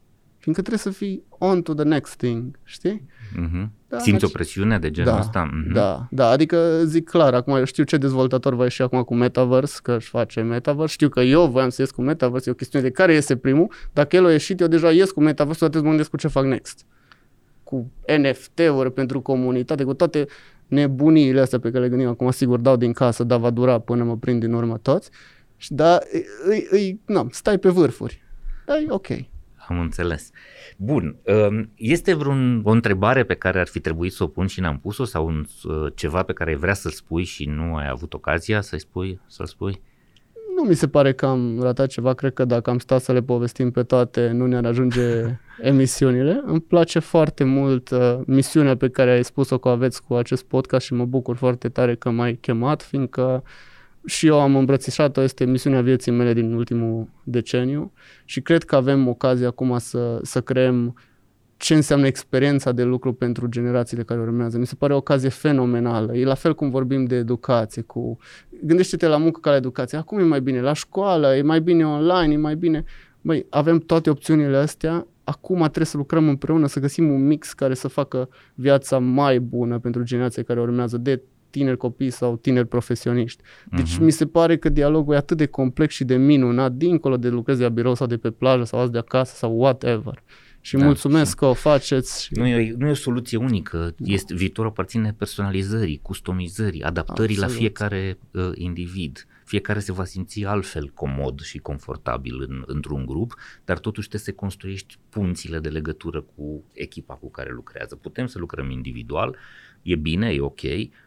[0.41, 3.05] fiindcă trebuie să fii on to the next thing, știi?
[3.31, 3.69] Mm-hmm.
[3.87, 4.29] Da, Simți deci...
[4.29, 5.49] o presiune de genul da, ăsta?
[5.49, 5.73] Mm-hmm.
[5.73, 9.79] Da, da, adică zic clar, acum eu știu ce dezvoltator va ieși acum cu Metaverse,
[9.83, 12.85] că își face Metaverse, știu că eu voiam să ies cu Metaverse, e o chestiune
[12.85, 15.87] de care iese primul, dacă el a ieșit, eu deja ies cu Metaverse, toate mă
[15.87, 16.85] gândesc cu ce fac next.
[17.63, 20.25] Cu NFT-uri pentru comunitate, cu toate
[20.67, 24.03] nebuniile astea pe care le gândim acum, sigur dau din casă, dar va dura până
[24.03, 25.09] mă prind din urmă toți.
[25.57, 25.99] Și da,
[26.43, 28.23] îi, îi, na, stai pe vârfuri.
[28.65, 29.07] Da, e ok.
[29.71, 30.29] Am înțeles.
[30.77, 31.15] Bun,
[31.47, 34.79] um, este vreun, o întrebare pe care ar fi trebuit să o pun și n-am
[34.79, 38.13] pus-o sau un, uh, ceva pe care ai vrea să-l spui și nu ai avut
[38.13, 39.81] ocazia să-i spui, să-l spui?
[40.55, 43.21] Nu mi se pare că am ratat ceva, cred că dacă am stat să le
[43.21, 45.01] povestim pe toate, nu ne-ar ajunge
[45.61, 46.41] emisiunile.
[46.45, 50.85] Îmi place foarte mult uh, misiunea pe care ai spus-o că aveți cu acest podcast
[50.85, 53.49] și mă bucur foarte tare că m-ai chemat, fiindcă uh,
[54.05, 57.91] și eu am îmbrățișat-o, este misiunea vieții mele din ultimul deceniu
[58.25, 60.95] și cred că avem ocazia acum să, să creăm
[61.57, 64.57] ce înseamnă experiența de lucru pentru generațiile care urmează.
[64.57, 66.15] Mi se pare o ocazie fenomenală.
[66.15, 67.81] E la fel cum vorbim de educație.
[67.81, 68.17] Cu...
[68.63, 69.97] Gândește-te la muncă ca la educație.
[69.97, 72.83] Acum e mai bine la școală, e mai bine online, e mai bine...
[73.21, 75.07] Băi, avem toate opțiunile astea.
[75.23, 79.79] Acum trebuie să lucrăm împreună, să găsim un mix care să facă viața mai bună
[79.79, 81.21] pentru generația care urmează de
[81.51, 83.43] tineri copii sau tineri profesioniști.
[83.71, 83.99] Deci uh-huh.
[83.99, 87.61] mi se pare că dialogul e atât de complex și de minunat, dincolo de lucrezi
[87.61, 90.23] la birou sau de pe plajă sau azi de acasă sau whatever.
[90.63, 92.23] Și da, mulțumesc și că o faceți.
[92.23, 92.33] Și...
[92.33, 93.95] Nu, e, nu e o soluție unică.
[93.97, 97.53] Este, viitorul aparține personalizării, customizării, adaptării Absolut.
[97.53, 99.27] la fiecare uh, individ.
[99.45, 103.35] Fiecare se va simți altfel comod și confortabil în, într-un grup,
[103.65, 107.95] dar totuși trebuie să construiești punțile de legătură cu echipa cu care lucrează.
[107.95, 109.35] Putem să lucrăm individual,
[109.81, 110.61] e bine, e ok,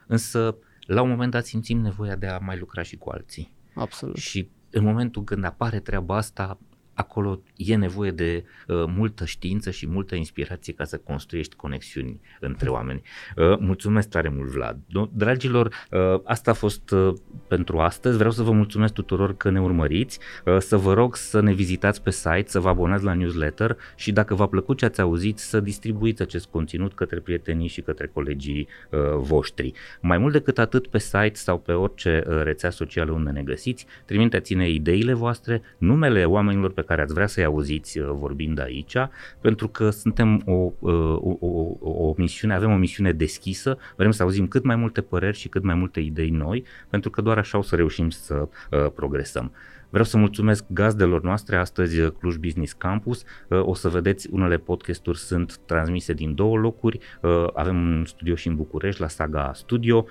[0.06, 0.56] însă
[0.86, 3.52] la un moment dat simțim nevoia de a mai lucra și cu alții.
[3.74, 4.16] Absolut.
[4.16, 6.58] Și în momentul când apare treaba asta,
[6.94, 12.68] acolo e nevoie de uh, multă știință și multă inspirație ca să construiești conexiuni între
[12.68, 13.02] oameni.
[13.36, 14.78] Uh, mulțumesc tare mult, Vlad.
[15.12, 17.14] Dragilor, uh, asta a fost uh,
[17.48, 18.16] pentru astăzi.
[18.16, 22.02] Vreau să vă mulțumesc tuturor că ne urmăriți, uh, să vă rog să ne vizitați
[22.02, 25.60] pe site, să vă abonați la newsletter și dacă v-a plăcut ce ați auzit, să
[25.60, 29.72] distribuiți acest conținut către prietenii și către colegii uh, voștri.
[30.00, 33.86] Mai mult decât atât, pe site sau pe orice uh, rețea socială unde ne găsiți,
[34.04, 38.96] trimiteți-ne ideile voastre, numele oamenilor pe care ați vrea să-i auziți vorbind aici,
[39.40, 44.46] pentru că suntem o, o, o, o misiune, avem o misiune deschisă, vrem să auzim
[44.46, 47.62] cât mai multe păreri și cât mai multe idei noi, pentru că doar așa o
[47.62, 49.52] să reușim să uh, progresăm.
[49.94, 53.24] Vreau să mulțumesc gazdelor noastre, astăzi uh, Cluj Business Campus.
[53.48, 56.98] Uh, o să vedeți, unele podcasturi sunt transmise din două locuri.
[57.20, 60.06] Uh, avem un studio și în București, la Saga Studio,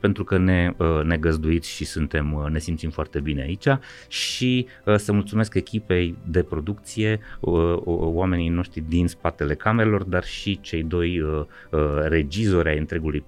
[0.00, 3.66] pentru că ne, ne găzduiți și suntem, ne simțim foarte bine aici.
[4.08, 4.66] Și
[4.96, 7.20] să mulțumesc echipei de producție,
[7.94, 11.22] oamenii noștri din spatele camerelor, dar și cei doi
[12.02, 13.24] regizori ai întregului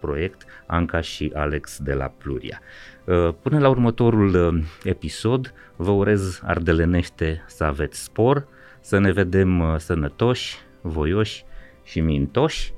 [0.00, 2.60] proiect, Anca și Alex de la Pluria.
[3.06, 8.46] Uh, până la următorul uh, episod, vă urez ardelenește să aveți spor,
[8.80, 11.44] să ne vedem uh, sănătoși, voioși
[11.82, 12.72] și mintoși.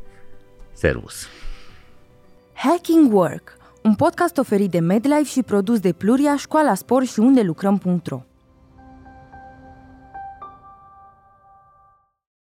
[0.73, 1.27] Servus!
[2.53, 7.43] Hacking Work, un podcast oferit de MedLife și produs de Pluria, Școala Spor și unde
[7.43, 8.28] lucrăm.ro